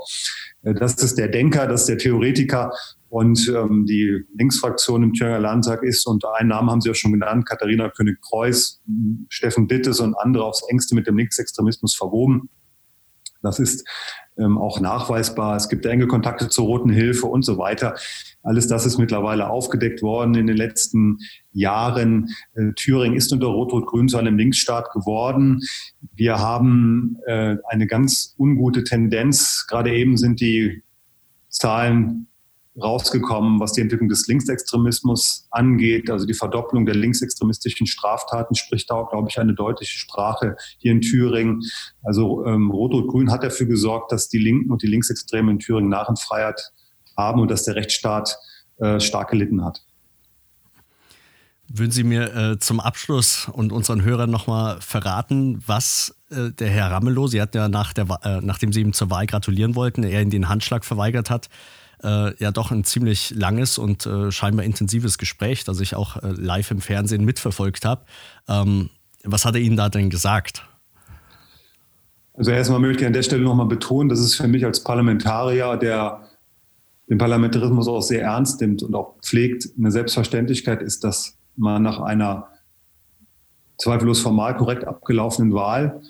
Äh, 0.62 0.74
das 0.74 0.96
ist 0.96 1.18
der 1.18 1.28
Denker, 1.28 1.68
das 1.68 1.82
ist 1.82 1.90
der 1.90 1.98
Theoretiker, 1.98 2.72
und 3.14 3.48
ähm, 3.48 3.86
die 3.86 4.26
Linksfraktion 4.36 5.04
im 5.04 5.14
Thüringer 5.14 5.38
Landtag 5.38 5.84
ist, 5.84 6.08
und 6.08 6.26
einen 6.26 6.50
Namen 6.50 6.72
haben 6.72 6.82
Sie 6.82 6.90
ja 6.90 6.96
schon 6.96 7.12
genannt, 7.12 7.48
Katharina 7.48 7.90
König-Kreuz, 7.90 8.82
Steffen 9.30 9.68
Bittes 9.68 10.00
und 10.00 10.16
andere 10.16 10.46
aufs 10.46 10.64
engste 10.68 10.96
mit 10.96 11.06
dem 11.06 11.18
Linksextremismus 11.18 11.94
verwoben. 11.94 12.50
Das 13.44 13.60
ist 13.60 13.88
ähm, 14.38 14.58
auch 14.58 14.80
nachweisbar. 14.80 15.56
Es 15.56 15.70
gibt 15.70 15.86
enge 15.86 16.08
Kontakte 16.08 16.50
zur 16.50 16.66
Roten 16.66 16.90
Hilfe 16.90 17.28
und 17.28 17.44
so 17.44 17.58
weiter. 17.58 17.96
Alles 18.42 18.68
das 18.68 18.86
ist 18.86 18.98
mittlerweile 18.98 19.50
aufgedeckt 19.50 20.02
worden 20.02 20.36
in 20.36 20.48
den 20.48 20.58
letzten 20.58 21.20
Jahren. 21.52 22.30
Äh, 22.54 22.74
Thüringen 22.76 23.16
ist 23.16 23.32
unter 23.32 23.48
Rot-Rot-Grün 23.48 24.10
zu 24.10 24.18
einem 24.18 24.38
Linksstaat 24.38 24.92
geworden. 24.92 25.62
Wir 26.14 26.40
haben 26.40 27.18
äh, 27.26 27.58
eine 27.70 27.88
ganz 27.88 28.36
ungute 28.38 28.84
Tendenz. 28.84 29.66
Gerade 29.68 29.94
eben 29.94 30.18
sind 30.18 30.42
die 30.42 30.84
Zahlen 31.50 32.28
rausgekommen, 32.82 33.60
was 33.60 33.74
die 33.74 33.82
Entwicklung 33.82 34.10
des 34.10 34.28
Linksextremismus 34.28 35.48
angeht. 35.52 36.10
Also 36.10 36.26
die 36.26 36.34
Verdopplung 36.34 36.86
der 36.86 36.96
linksextremistischen 36.96 37.86
Straftaten 37.86 38.56
spricht 38.56 38.90
da, 38.90 39.04
glaube 39.04 39.30
ich, 39.30 39.40
eine 39.40 39.54
deutliche 39.54 39.98
Sprache 39.98 40.56
hier 40.80 40.92
in 40.92 41.02
Thüringen. 41.02 41.62
Also 42.02 42.46
ähm, 42.46 42.72
Rot-Rot-Grün 42.72 43.32
hat 43.32 43.44
dafür 43.44 43.68
gesorgt, 43.68 44.12
dass 44.12 44.30
die 44.30 44.40
Linken 44.40 44.72
und 44.72 44.82
die 44.82 44.88
Linksextremen 44.88 45.56
in 45.56 45.60
Thüringen 45.60 45.90
Narrenfreiheit 45.90 46.72
haben 47.16 47.42
und 47.42 47.52
dass 47.52 47.64
der 47.64 47.76
Rechtsstaat 47.76 48.36
äh, 48.78 49.00
stark 49.00 49.30
gelitten 49.30 49.64
hat. 49.64 49.84
Würden 51.76 51.92
Sie 51.92 52.04
mir 52.04 52.36
äh, 52.36 52.60
zum 52.60 52.80
Abschluss 52.80 53.50
und 53.52 53.72
unseren 53.72 54.04
Hörern 54.04 54.30
nochmal 54.30 54.80
verraten, 54.82 55.64
was 55.66 56.16
äh, 56.30 56.52
der 56.52 56.70
Herr 56.70 56.92
Ramelow, 56.92 57.28
Sie 57.28 57.42
hatten 57.42 57.58
ja 57.58 57.68
nach 57.68 57.94
der, 57.94 58.06
äh, 58.24 58.42
nachdem 58.42 58.72
Sie 58.74 58.82
ihm 58.82 58.94
zur 58.94 59.10
Wahl 59.10 59.26
gratulieren 59.26 59.74
wollten, 59.74 60.04
er 60.04 60.22
Ihnen 60.22 60.30
den 60.30 60.50
Handschlag 60.50 60.86
verweigert 60.86 61.30
hat, 61.30 61.50
äh, 62.04 62.36
ja 62.38 62.52
doch 62.52 62.72
ein 62.72 62.84
ziemlich 62.84 63.32
langes 63.32 63.78
und 63.78 64.06
äh, 64.06 64.32
scheinbar 64.32 64.66
intensives 64.66 65.18
Gespräch, 65.18 65.64
das 65.64 65.80
ich 65.80 65.96
auch 65.96 66.18
äh, 66.18 66.32
live 66.32 66.72
im 66.72 66.82
Fernsehen 66.82 67.26
mitverfolgt 67.26 67.86
habe. 67.86 68.06
Ähm, 68.48 68.90
was 69.24 69.46
hat 69.46 69.56
er 69.56 69.62
Ihnen 69.62 69.78
da 69.78 69.90
denn 69.90 70.10
gesagt? 70.10 70.66
Also 72.36 72.52
erstmal 72.52 72.80
möchte 72.80 73.02
ich 73.02 73.08
an 73.08 73.14
der 73.14 73.24
Stelle 73.24 73.44
nochmal 73.44 73.68
betonen, 73.68 74.10
dass 74.10 74.20
es 74.20 74.36
für 74.36 74.48
mich 74.48 74.66
als 74.66 74.84
Parlamentarier, 74.84 75.78
der 75.78 76.28
den 77.10 77.18
Parlamentarismus 77.18 77.88
auch 77.88 78.02
sehr 78.02 78.24
ernst 78.24 78.62
nimmt 78.62 78.82
und 78.82 78.96
auch 78.96 79.16
pflegt, 79.22 79.70
eine 79.78 79.92
Selbstverständlichkeit 79.92 80.82
ist, 80.82 81.04
dass 81.04 81.38
man 81.56 81.84
nach 81.84 82.00
einer 82.00 82.48
zweifellos 83.78 84.20
formal 84.20 84.56
korrekt 84.56 84.86
abgelaufenen 84.86 85.54
Wahl, 85.54 86.02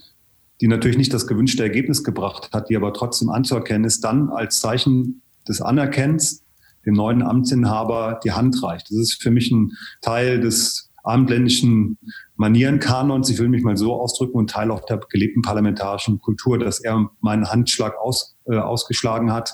die 0.62 0.68
natürlich 0.68 0.98
nicht 0.98 1.14
das 1.14 1.28
gewünschte 1.28 1.64
Ergebnis 1.64 2.04
gebracht 2.04 2.52
hat, 2.54 2.70
die 2.70 2.78
aber 2.78 2.94
trotzdem 2.94 3.30
anzuerkennen 3.30 3.84
ist, 3.84 4.04
dann 4.04 4.30
als 4.30 4.60
Zeichen 4.60 5.23
des 5.48 5.62
Anerkennens 5.62 6.44
dem 6.86 6.96
neuen 6.96 7.22
Amtsinhaber 7.22 8.20
die 8.24 8.32
Hand 8.32 8.62
reicht. 8.62 8.90
Das 8.90 8.98
ist 8.98 9.22
für 9.22 9.32
mich 9.32 9.52
ein 9.52 9.72
Teil 10.02 10.40
des 10.40 10.92
abendländischen 11.04 11.98
Manierenkanons, 12.36 13.30
ich 13.30 13.40
will 13.40 13.50
mich 13.50 13.64
mal 13.64 13.78
so 13.78 13.94
ausdrücken, 13.94 14.38
und 14.38 14.50
Teil 14.50 14.72
auch 14.72 14.86
der 14.86 15.00
gelebten 15.10 15.42
parlamentarischen 15.42 16.20
Kultur, 16.20 16.58
dass 16.58 16.80
er 16.80 17.10
meinen 17.20 17.50
Handschlag 17.50 17.96
aus, 17.98 18.38
äh, 18.46 18.56
ausgeschlagen 18.56 19.32
hat. 19.32 19.54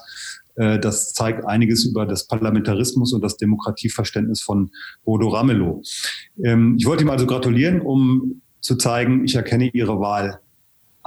Äh, 0.56 0.80
das 0.80 1.14
zeigt 1.14 1.46
einiges 1.46 1.86
über 1.86 2.06
das 2.06 2.28
Parlamentarismus 2.28 3.14
und 3.14 3.22
das 3.22 3.38
Demokratieverständnis 3.38 4.42
von 4.42 4.70
Bodo 5.04 5.30
Ramelow. 5.30 5.82
Ähm, 6.44 6.76
ich 6.78 6.86
wollte 6.86 7.04
ihm 7.04 7.10
also 7.10 7.26
gratulieren, 7.26 7.82
um 7.82 8.42
zu 8.62 8.76
zeigen, 8.76 9.26
ich 9.26 9.36
erkenne 9.36 9.70
Ihre 9.70 10.00
Wahl 10.00 10.42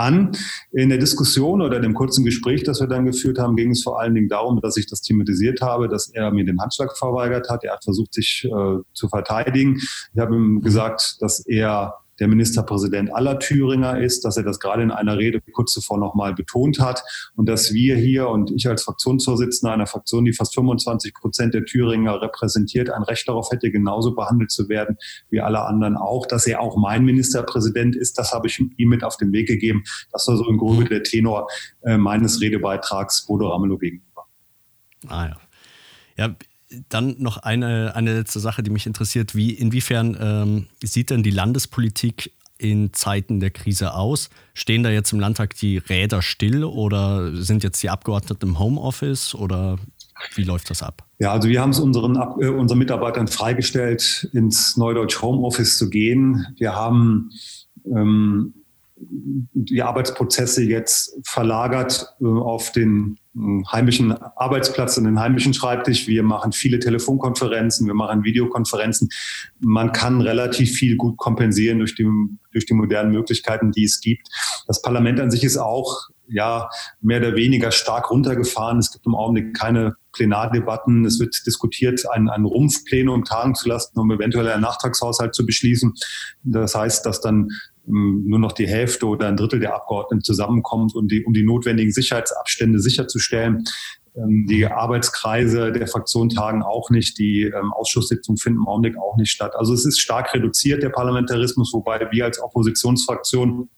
an. 0.02 0.32
In 0.72 0.88
der 0.88 0.98
Diskussion 0.98 1.62
oder 1.62 1.80
dem 1.80 1.94
kurzen 1.94 2.24
Gespräch, 2.24 2.64
das 2.64 2.80
wir 2.80 2.88
dann 2.88 3.06
geführt 3.06 3.38
haben, 3.38 3.56
ging 3.56 3.70
es 3.70 3.82
vor 3.82 4.00
allen 4.00 4.14
Dingen 4.14 4.28
darum, 4.28 4.60
dass 4.60 4.76
ich 4.76 4.86
das 4.86 5.00
thematisiert 5.00 5.60
habe, 5.62 5.88
dass 5.88 6.08
er 6.08 6.30
mir 6.32 6.44
den 6.44 6.60
Handschlag 6.60 6.96
verweigert 6.96 7.48
hat. 7.48 7.64
Er 7.64 7.74
hat 7.74 7.84
versucht, 7.84 8.14
sich 8.14 8.44
äh, 8.44 8.78
zu 8.92 9.08
verteidigen. 9.08 9.78
Ich 10.14 10.20
habe 10.20 10.34
ihm 10.34 10.60
gesagt, 10.60 11.16
dass 11.20 11.40
er 11.46 11.94
der 12.20 12.28
Ministerpräsident 12.28 13.14
aller 13.14 13.38
Thüringer 13.38 13.98
ist, 13.98 14.24
dass 14.24 14.36
er 14.36 14.42
das 14.42 14.60
gerade 14.60 14.82
in 14.82 14.90
einer 14.90 15.18
Rede 15.18 15.40
kurz 15.52 15.72
zuvor 15.72 15.98
nochmal 15.98 16.34
betont 16.34 16.78
hat 16.80 17.02
und 17.36 17.48
dass 17.48 17.72
wir 17.72 17.96
hier 17.96 18.28
und 18.28 18.50
ich 18.50 18.68
als 18.68 18.84
Fraktionsvorsitzender 18.84 19.72
einer 19.72 19.86
Fraktion, 19.86 20.24
die 20.24 20.32
fast 20.32 20.54
25 20.54 21.14
Prozent 21.14 21.54
der 21.54 21.64
Thüringer 21.64 22.20
repräsentiert, 22.20 22.90
ein 22.90 23.02
Recht 23.02 23.28
darauf 23.28 23.50
hätte, 23.50 23.70
genauso 23.70 24.14
behandelt 24.14 24.50
zu 24.50 24.68
werden 24.68 24.96
wie 25.30 25.40
alle 25.40 25.64
anderen 25.64 25.96
auch. 25.96 26.26
Dass 26.26 26.46
er 26.46 26.60
auch 26.60 26.76
mein 26.76 27.04
Ministerpräsident 27.04 27.96
ist, 27.96 28.18
das 28.18 28.32
habe 28.32 28.46
ich 28.46 28.62
ihm 28.76 28.88
mit 28.88 29.04
auf 29.04 29.16
den 29.16 29.32
Weg 29.32 29.48
gegeben. 29.48 29.82
Das 30.12 30.28
war 30.28 30.36
so 30.36 30.48
im 30.48 30.58
Grunde 30.58 30.84
der 30.84 31.02
Tenor 31.02 31.48
äh, 31.82 31.96
meines 31.96 32.40
Redebeitrags 32.40 33.26
Bodo 33.26 33.48
Ramelow 33.48 33.78
gegenüber. 33.78 34.26
Ah 35.08 35.26
ja. 35.26 35.36
Ja, 36.16 36.36
dann 36.88 37.16
noch 37.18 37.38
eine, 37.38 37.94
eine 37.94 38.14
letzte 38.14 38.40
Sache, 38.40 38.62
die 38.62 38.70
mich 38.70 38.86
interessiert. 38.86 39.34
Wie, 39.34 39.52
inwiefern 39.52 40.16
ähm, 40.20 40.66
sieht 40.82 41.10
denn 41.10 41.22
die 41.22 41.30
Landespolitik 41.30 42.32
in 42.58 42.92
Zeiten 42.92 43.40
der 43.40 43.50
Krise 43.50 43.94
aus? 43.94 44.30
Stehen 44.54 44.82
da 44.82 44.90
jetzt 44.90 45.12
im 45.12 45.20
Landtag 45.20 45.56
die 45.56 45.78
Räder 45.78 46.22
still 46.22 46.64
oder 46.64 47.34
sind 47.34 47.64
jetzt 47.64 47.82
die 47.82 47.90
Abgeordneten 47.90 48.50
im 48.50 48.58
Homeoffice 48.58 49.34
oder 49.34 49.78
wie 50.34 50.44
läuft 50.44 50.70
das 50.70 50.82
ab? 50.82 51.04
Ja, 51.18 51.32
also 51.32 51.48
wir 51.48 51.60
haben 51.60 51.70
es 51.70 51.80
unseren, 51.80 52.16
äh, 52.40 52.48
unseren 52.48 52.78
Mitarbeitern 52.78 53.28
freigestellt, 53.28 54.28
ins 54.32 54.76
Neudeutsch 54.76 55.20
Homeoffice 55.20 55.78
zu 55.78 55.90
gehen. 55.90 56.46
Wir 56.56 56.74
haben 56.74 57.30
ähm, 57.86 58.54
die 58.96 59.82
Arbeitsprozesse 59.82 60.62
jetzt 60.62 61.18
verlagert 61.24 62.14
äh, 62.20 62.26
auf 62.26 62.72
den 62.72 63.18
heimischen 63.70 64.12
Arbeitsplatz 64.12 64.98
und 64.98 65.04
den 65.04 65.18
heimischen 65.18 65.54
Schreibtisch. 65.54 66.06
Wir 66.06 66.22
machen 66.22 66.52
viele 66.52 66.78
Telefonkonferenzen, 66.78 67.86
wir 67.86 67.94
machen 67.94 68.24
Videokonferenzen. 68.24 69.08
Man 69.60 69.92
kann 69.92 70.20
relativ 70.20 70.72
viel 70.72 70.96
gut 70.96 71.16
kompensieren 71.16 71.78
durch 71.78 71.94
die, 71.94 72.06
durch 72.52 72.66
die 72.66 72.74
modernen 72.74 73.12
Möglichkeiten, 73.12 73.72
die 73.72 73.84
es 73.84 74.00
gibt. 74.00 74.28
Das 74.66 74.82
Parlament 74.82 75.18
an 75.20 75.30
sich 75.30 75.44
ist 75.44 75.56
auch 75.56 76.08
ja 76.28 76.68
mehr 77.00 77.20
oder 77.20 77.34
weniger 77.34 77.72
stark 77.72 78.10
runtergefahren. 78.10 78.78
Es 78.78 78.92
gibt 78.92 79.06
im 79.06 79.14
Augenblick 79.14 79.54
keine 79.56 79.96
Plenardebatten. 80.12 81.04
Es 81.04 81.18
wird 81.18 81.34
diskutiert, 81.46 82.02
ein, 82.10 82.28
ein 82.28 82.44
Rumpfplenum 82.44 83.24
tagen 83.24 83.54
zu 83.54 83.68
lassen, 83.68 83.98
um 83.98 84.10
eventuell 84.10 84.48
einen 84.48 84.62
Nachtragshaushalt 84.62 85.34
zu 85.34 85.46
beschließen. 85.46 85.94
Das 86.42 86.74
heißt, 86.74 87.04
dass 87.06 87.20
dann 87.20 87.48
nur 87.86 88.38
noch 88.38 88.52
die 88.52 88.68
Hälfte 88.68 89.06
oder 89.06 89.28
ein 89.28 89.36
Drittel 89.36 89.60
der 89.60 89.74
Abgeordneten 89.74 90.22
zusammenkommt, 90.22 90.94
um 90.94 91.08
die, 91.08 91.24
um 91.24 91.32
die 91.32 91.42
notwendigen 91.42 91.92
Sicherheitsabstände 91.92 92.78
sicherzustellen. 92.80 93.64
Ähm, 94.14 94.46
die 94.48 94.66
Arbeitskreise 94.66 95.72
der 95.72 95.86
Fraktion 95.88 96.28
tagen 96.28 96.62
auch 96.62 96.90
nicht, 96.90 97.18
die 97.18 97.42
ähm, 97.42 97.72
Ausschusssitzungen 97.72 98.38
finden 98.38 98.60
im 98.60 98.68
Augenblick 98.68 98.96
auch 98.96 99.16
nicht 99.16 99.30
statt. 99.30 99.54
Also 99.56 99.74
es 99.74 99.84
ist 99.84 100.00
stark 100.00 100.32
reduziert, 100.34 100.82
der 100.82 100.90
Parlamentarismus, 100.90 101.72
wobei 101.72 102.06
wir 102.10 102.24
als 102.24 102.40
Oppositionsfraktion 102.40 103.68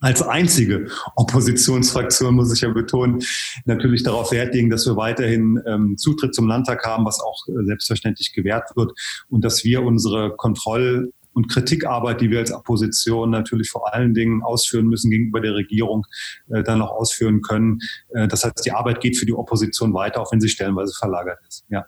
als 0.00 0.20
einzige 0.20 0.88
Oppositionsfraktion, 1.14 2.34
muss 2.34 2.52
ich 2.52 2.62
ja 2.62 2.70
betonen, 2.70 3.22
natürlich 3.66 4.02
darauf 4.02 4.32
Wert 4.32 4.52
legen, 4.52 4.68
dass 4.68 4.84
wir 4.84 4.96
weiterhin 4.96 5.62
ähm, 5.64 5.96
Zutritt 5.96 6.34
zum 6.34 6.48
Landtag 6.48 6.84
haben, 6.84 7.06
was 7.06 7.20
auch 7.20 7.46
äh, 7.46 7.64
selbstverständlich 7.64 8.32
gewährt 8.32 8.68
wird 8.74 8.90
und 9.28 9.44
dass 9.44 9.62
wir 9.62 9.84
unsere 9.84 10.34
Kontroll- 10.36 11.12
und 11.34 11.48
Kritikarbeit, 11.48 12.20
die 12.20 12.30
wir 12.30 12.40
als 12.40 12.52
Opposition 12.52 13.30
natürlich 13.30 13.70
vor 13.70 13.94
allen 13.94 14.14
Dingen 14.14 14.42
ausführen 14.42 14.86
müssen 14.86 15.10
gegenüber 15.10 15.40
der 15.40 15.54
Regierung, 15.54 16.06
äh, 16.50 16.62
dann 16.62 16.78
noch 16.78 16.90
ausführen 16.90 17.42
können. 17.42 17.78
Äh, 18.10 18.28
das 18.28 18.44
heißt, 18.44 18.64
die 18.64 18.72
Arbeit 18.72 19.00
geht 19.00 19.16
für 19.16 19.26
die 19.26 19.34
Opposition 19.34 19.94
weiter, 19.94 20.20
auch 20.20 20.32
wenn 20.32 20.40
sie 20.40 20.48
stellenweise 20.48 20.92
verlagert 20.98 21.38
ist. 21.46 21.64
Ja. 21.68 21.86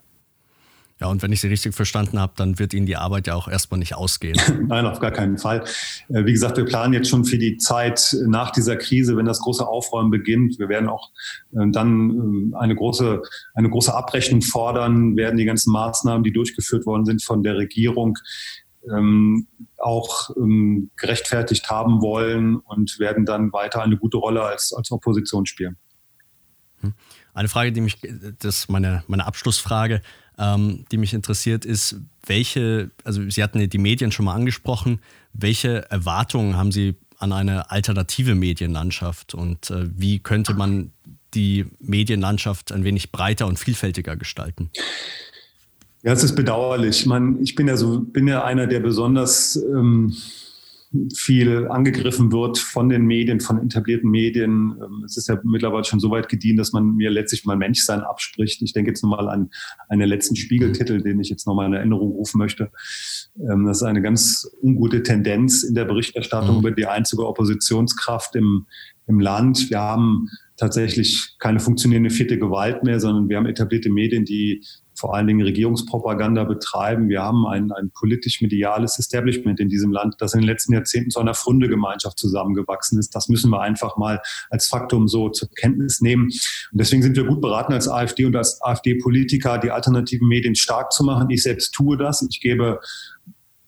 Ja, 1.00 1.08
und 1.08 1.22
wenn 1.22 1.32
ich 1.32 1.40
Sie 1.40 1.48
richtig 1.48 1.74
verstanden 1.74 2.20
habe, 2.20 2.34
dann 2.36 2.58
wird 2.60 2.72
Ihnen 2.72 2.86
die 2.86 2.96
Arbeit 2.96 3.26
ja 3.26 3.34
auch 3.34 3.48
erstmal 3.48 3.78
nicht 3.78 3.96
ausgehen. 3.96 4.38
Nein, 4.68 4.86
auf 4.86 5.00
gar 5.00 5.10
keinen 5.10 5.38
Fall. 5.38 5.64
Äh, 6.08 6.24
wie 6.24 6.32
gesagt, 6.32 6.56
wir 6.56 6.64
planen 6.64 6.94
jetzt 6.94 7.08
schon 7.08 7.24
für 7.24 7.36
die 7.36 7.56
Zeit 7.56 8.16
nach 8.26 8.52
dieser 8.52 8.76
Krise, 8.76 9.16
wenn 9.16 9.26
das 9.26 9.40
große 9.40 9.66
Aufräumen 9.66 10.10
beginnt. 10.10 10.58
Wir 10.60 10.68
werden 10.68 10.88
auch 10.88 11.10
äh, 11.52 11.66
dann 11.70 12.52
äh, 12.52 12.56
eine 12.56 12.76
große, 12.76 13.22
eine 13.54 13.70
große 13.70 13.92
Abrechnung 13.92 14.40
fordern, 14.40 15.16
werden 15.16 15.36
die 15.36 15.44
ganzen 15.44 15.72
Maßnahmen, 15.72 16.22
die 16.22 16.32
durchgeführt 16.32 16.86
worden 16.86 17.04
sind 17.04 17.24
von 17.24 17.42
der 17.42 17.56
Regierung, 17.56 18.16
ähm, 18.90 19.46
auch 19.78 20.30
ähm, 20.36 20.90
gerechtfertigt 20.96 21.70
haben 21.70 22.00
wollen 22.00 22.56
und 22.56 22.98
werden 22.98 23.24
dann 23.24 23.52
weiter 23.52 23.82
eine 23.82 23.96
gute 23.96 24.16
Rolle 24.16 24.42
als, 24.42 24.72
als 24.72 24.90
Opposition 24.90 25.46
spielen. 25.46 25.76
Hm. 26.80 26.94
Eine 27.32 27.48
Frage, 27.48 27.72
die 27.72 27.80
mich, 27.80 27.98
das 28.38 28.58
ist 28.58 28.70
meine, 28.70 29.02
meine 29.08 29.26
Abschlussfrage, 29.26 30.02
ähm, 30.38 30.84
die 30.90 30.98
mich 30.98 31.14
interessiert, 31.14 31.64
ist, 31.64 31.96
welche, 32.26 32.90
also 33.02 33.28
Sie 33.28 33.42
hatten 33.42 33.68
die 33.68 33.78
Medien 33.78 34.12
schon 34.12 34.26
mal 34.26 34.34
angesprochen, 34.34 35.00
welche 35.32 35.90
Erwartungen 35.90 36.56
haben 36.56 36.72
Sie 36.72 36.96
an 37.18 37.32
eine 37.32 37.70
alternative 37.70 38.34
Medienlandschaft 38.34 39.34
und 39.34 39.70
äh, 39.70 39.88
wie 39.96 40.18
könnte 40.18 40.54
man 40.54 40.92
die 41.34 41.66
Medienlandschaft 41.80 42.72
ein 42.72 42.84
wenig 42.84 43.10
breiter 43.10 43.46
und 43.46 43.58
vielfältiger 43.58 44.16
gestalten? 44.16 44.70
Ja, 46.04 46.12
es 46.12 46.22
ist 46.22 46.34
bedauerlich. 46.34 47.06
Man, 47.06 47.40
ich 47.42 47.54
bin 47.54 47.66
ja 47.66 47.78
so, 47.78 48.00
bin 48.00 48.28
ja 48.28 48.44
einer, 48.44 48.66
der 48.66 48.80
besonders 48.80 49.56
ähm, 49.56 50.14
viel 51.14 51.66
angegriffen 51.68 52.30
wird 52.30 52.58
von 52.58 52.90
den 52.90 53.06
Medien, 53.06 53.40
von 53.40 53.64
etablierten 53.64 54.10
Medien. 54.10 54.76
Ähm, 54.82 55.02
es 55.06 55.16
ist 55.16 55.28
ja 55.28 55.40
mittlerweile 55.44 55.84
schon 55.84 56.00
so 56.00 56.10
weit 56.10 56.28
gediehen, 56.28 56.58
dass 56.58 56.72
man 56.72 56.94
mir 56.94 57.10
letztlich 57.10 57.46
mal 57.46 57.56
Menschsein 57.56 58.02
abspricht. 58.02 58.60
Ich 58.60 58.74
denke 58.74 58.90
jetzt 58.90 59.02
nochmal 59.02 59.30
an 59.30 59.48
einen 59.88 60.06
letzten 60.06 60.36
Spiegeltitel, 60.36 61.00
den 61.00 61.20
ich 61.20 61.30
jetzt 61.30 61.46
nochmal 61.46 61.68
in 61.68 61.72
Erinnerung 61.72 62.10
rufen 62.10 62.36
möchte. 62.36 62.70
Ähm, 63.40 63.64
das 63.64 63.78
ist 63.78 63.84
eine 63.84 64.02
ganz 64.02 64.46
ungute 64.62 65.02
Tendenz 65.02 65.62
in 65.62 65.74
der 65.74 65.86
Berichterstattung 65.86 66.56
mhm. 66.56 66.60
über 66.60 66.70
die 66.70 66.86
einzige 66.86 67.26
Oppositionskraft 67.26 68.36
im, 68.36 68.66
im 69.06 69.20
Land. 69.20 69.70
Wir 69.70 69.80
haben 69.80 70.28
tatsächlich 70.58 71.36
keine 71.38 71.60
funktionierende 71.60 72.10
vierte 72.10 72.38
Gewalt 72.38 72.84
mehr, 72.84 73.00
sondern 73.00 73.30
wir 73.30 73.38
haben 73.38 73.46
etablierte 73.46 73.90
Medien, 73.90 74.26
die 74.26 74.62
vor 74.94 75.14
allen 75.14 75.26
Dingen 75.26 75.42
Regierungspropaganda 75.42 76.44
betreiben. 76.44 77.08
Wir 77.08 77.22
haben 77.22 77.46
ein, 77.46 77.72
ein 77.72 77.90
politisch-mediales 77.90 78.98
Establishment 78.98 79.60
in 79.60 79.68
diesem 79.68 79.92
Land, 79.92 80.16
das 80.18 80.34
in 80.34 80.40
den 80.40 80.46
letzten 80.46 80.72
Jahrzehnten 80.72 81.10
zu 81.10 81.20
einer 81.20 81.34
Funde-Gemeinschaft 81.34 82.18
zusammengewachsen 82.18 82.98
ist. 82.98 83.14
Das 83.14 83.28
müssen 83.28 83.50
wir 83.50 83.60
einfach 83.60 83.96
mal 83.96 84.20
als 84.50 84.66
Faktum 84.66 85.08
so 85.08 85.28
zur 85.28 85.48
Kenntnis 85.50 86.00
nehmen. 86.00 86.24
Und 86.24 86.80
deswegen 86.80 87.02
sind 87.02 87.16
wir 87.16 87.24
gut 87.24 87.40
beraten 87.40 87.72
als 87.72 87.88
AfD 87.88 88.24
und 88.24 88.36
als 88.36 88.60
AfD-Politiker, 88.62 89.58
die 89.58 89.70
alternativen 89.70 90.28
Medien 90.28 90.54
stark 90.54 90.92
zu 90.92 91.04
machen. 91.04 91.30
Ich 91.30 91.42
selbst 91.42 91.72
tue 91.72 91.96
das. 91.96 92.26
Ich 92.28 92.40
gebe 92.40 92.80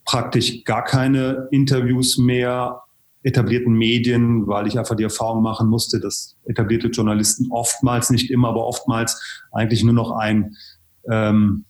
praktisch 0.04 0.64
gar 0.64 0.84
keine 0.84 1.48
Interviews 1.50 2.16
mehr 2.16 2.82
etablierten 3.26 3.74
Medien, 3.74 4.46
weil 4.46 4.68
ich 4.68 4.78
einfach 4.78 4.94
die 4.94 5.02
Erfahrung 5.02 5.42
machen 5.42 5.68
musste, 5.68 5.98
dass 5.98 6.36
etablierte 6.44 6.88
Journalisten 6.88 7.50
oftmals, 7.50 8.08
nicht 8.10 8.30
immer, 8.30 8.50
aber 8.50 8.64
oftmals 8.64 9.20
eigentlich 9.50 9.82
nur 9.82 9.94
noch 9.94 10.12
ein 10.12 10.54
ähm, 11.10 11.64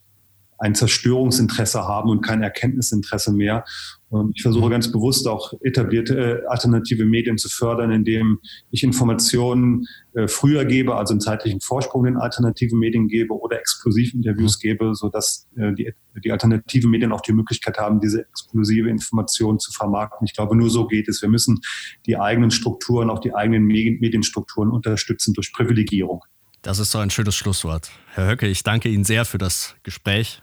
ein 0.58 0.74
Zerstörungsinteresse 0.74 1.86
haben 1.86 2.10
und 2.10 2.22
kein 2.22 2.42
Erkenntnisinteresse 2.42 3.32
mehr. 3.32 3.64
Und 4.08 4.36
ich 4.36 4.42
versuche 4.42 4.70
ganz 4.70 4.90
bewusst 4.90 5.26
auch 5.26 5.52
etablierte 5.62 6.42
äh, 6.44 6.46
alternative 6.46 7.04
Medien 7.04 7.38
zu 7.38 7.48
fördern, 7.48 7.90
indem 7.90 8.38
ich 8.70 8.84
Informationen 8.84 9.86
äh, 10.14 10.28
früher 10.28 10.64
gebe, 10.64 10.94
also 10.94 11.12
einen 11.12 11.20
zeitlichen 11.20 11.60
Vorsprung 11.60 12.04
den 12.04 12.16
alternativen 12.16 12.78
Medien 12.78 13.08
gebe 13.08 13.34
oder 13.34 13.58
Exklusivinterviews 13.58 14.58
mhm. 14.58 14.60
gebe, 14.60 14.94
sodass 14.94 15.48
äh, 15.56 15.72
die, 15.74 15.92
die 16.24 16.32
alternativen 16.32 16.90
Medien 16.90 17.12
auch 17.12 17.20
die 17.20 17.32
Möglichkeit 17.32 17.78
haben, 17.78 18.00
diese 18.00 18.22
exklusive 18.22 18.88
Information 18.88 19.58
zu 19.58 19.72
vermarkten. 19.72 20.24
Ich 20.24 20.34
glaube, 20.34 20.56
nur 20.56 20.70
so 20.70 20.86
geht 20.86 21.08
es. 21.08 21.20
Wir 21.20 21.28
müssen 21.28 21.60
die 22.06 22.16
eigenen 22.16 22.52
Strukturen, 22.52 23.10
auch 23.10 23.18
die 23.18 23.34
eigenen 23.34 23.64
Medienstrukturen 23.64 24.70
unterstützen 24.70 25.34
durch 25.34 25.52
Privilegierung. 25.52 26.22
Das 26.66 26.80
ist 26.80 26.90
so 26.90 26.98
ein 26.98 27.10
schönes 27.10 27.36
Schlusswort. 27.36 27.92
Herr 28.14 28.28
Höcke, 28.28 28.48
ich 28.48 28.64
danke 28.64 28.88
Ihnen 28.88 29.04
sehr 29.04 29.24
für 29.24 29.38
das 29.38 29.76
Gespräch. 29.84 30.42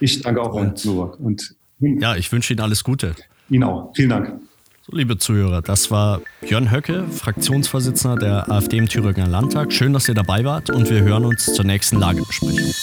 Ich 0.00 0.20
danke 0.20 0.42
auch, 0.42 0.52
und, 0.52 0.84
Herr 0.84 0.92
Novak. 0.92 1.18
Und 1.18 1.54
ja, 1.80 2.14
ich 2.14 2.30
wünsche 2.30 2.52
Ihnen 2.52 2.60
alles 2.60 2.84
Gute. 2.84 3.16
Ihnen 3.48 3.62
auch. 3.62 3.90
Vielen 3.96 4.10
Dank. 4.10 4.38
So, 4.82 4.94
liebe 4.94 5.16
Zuhörer, 5.16 5.62
das 5.62 5.90
war 5.90 6.20
Björn 6.42 6.70
Höcke, 6.70 7.06
Fraktionsvorsitzender 7.08 8.16
der 8.16 8.50
AfD 8.52 8.76
im 8.76 8.86
Thüringer 8.86 9.28
Landtag. 9.28 9.72
Schön, 9.72 9.94
dass 9.94 10.06
ihr 10.10 10.14
dabei 10.14 10.44
wart 10.44 10.68
und 10.68 10.90
wir 10.90 11.00
hören 11.00 11.24
uns 11.24 11.46
zur 11.46 11.64
nächsten 11.64 11.98
Lagebesprechung. 12.00 12.74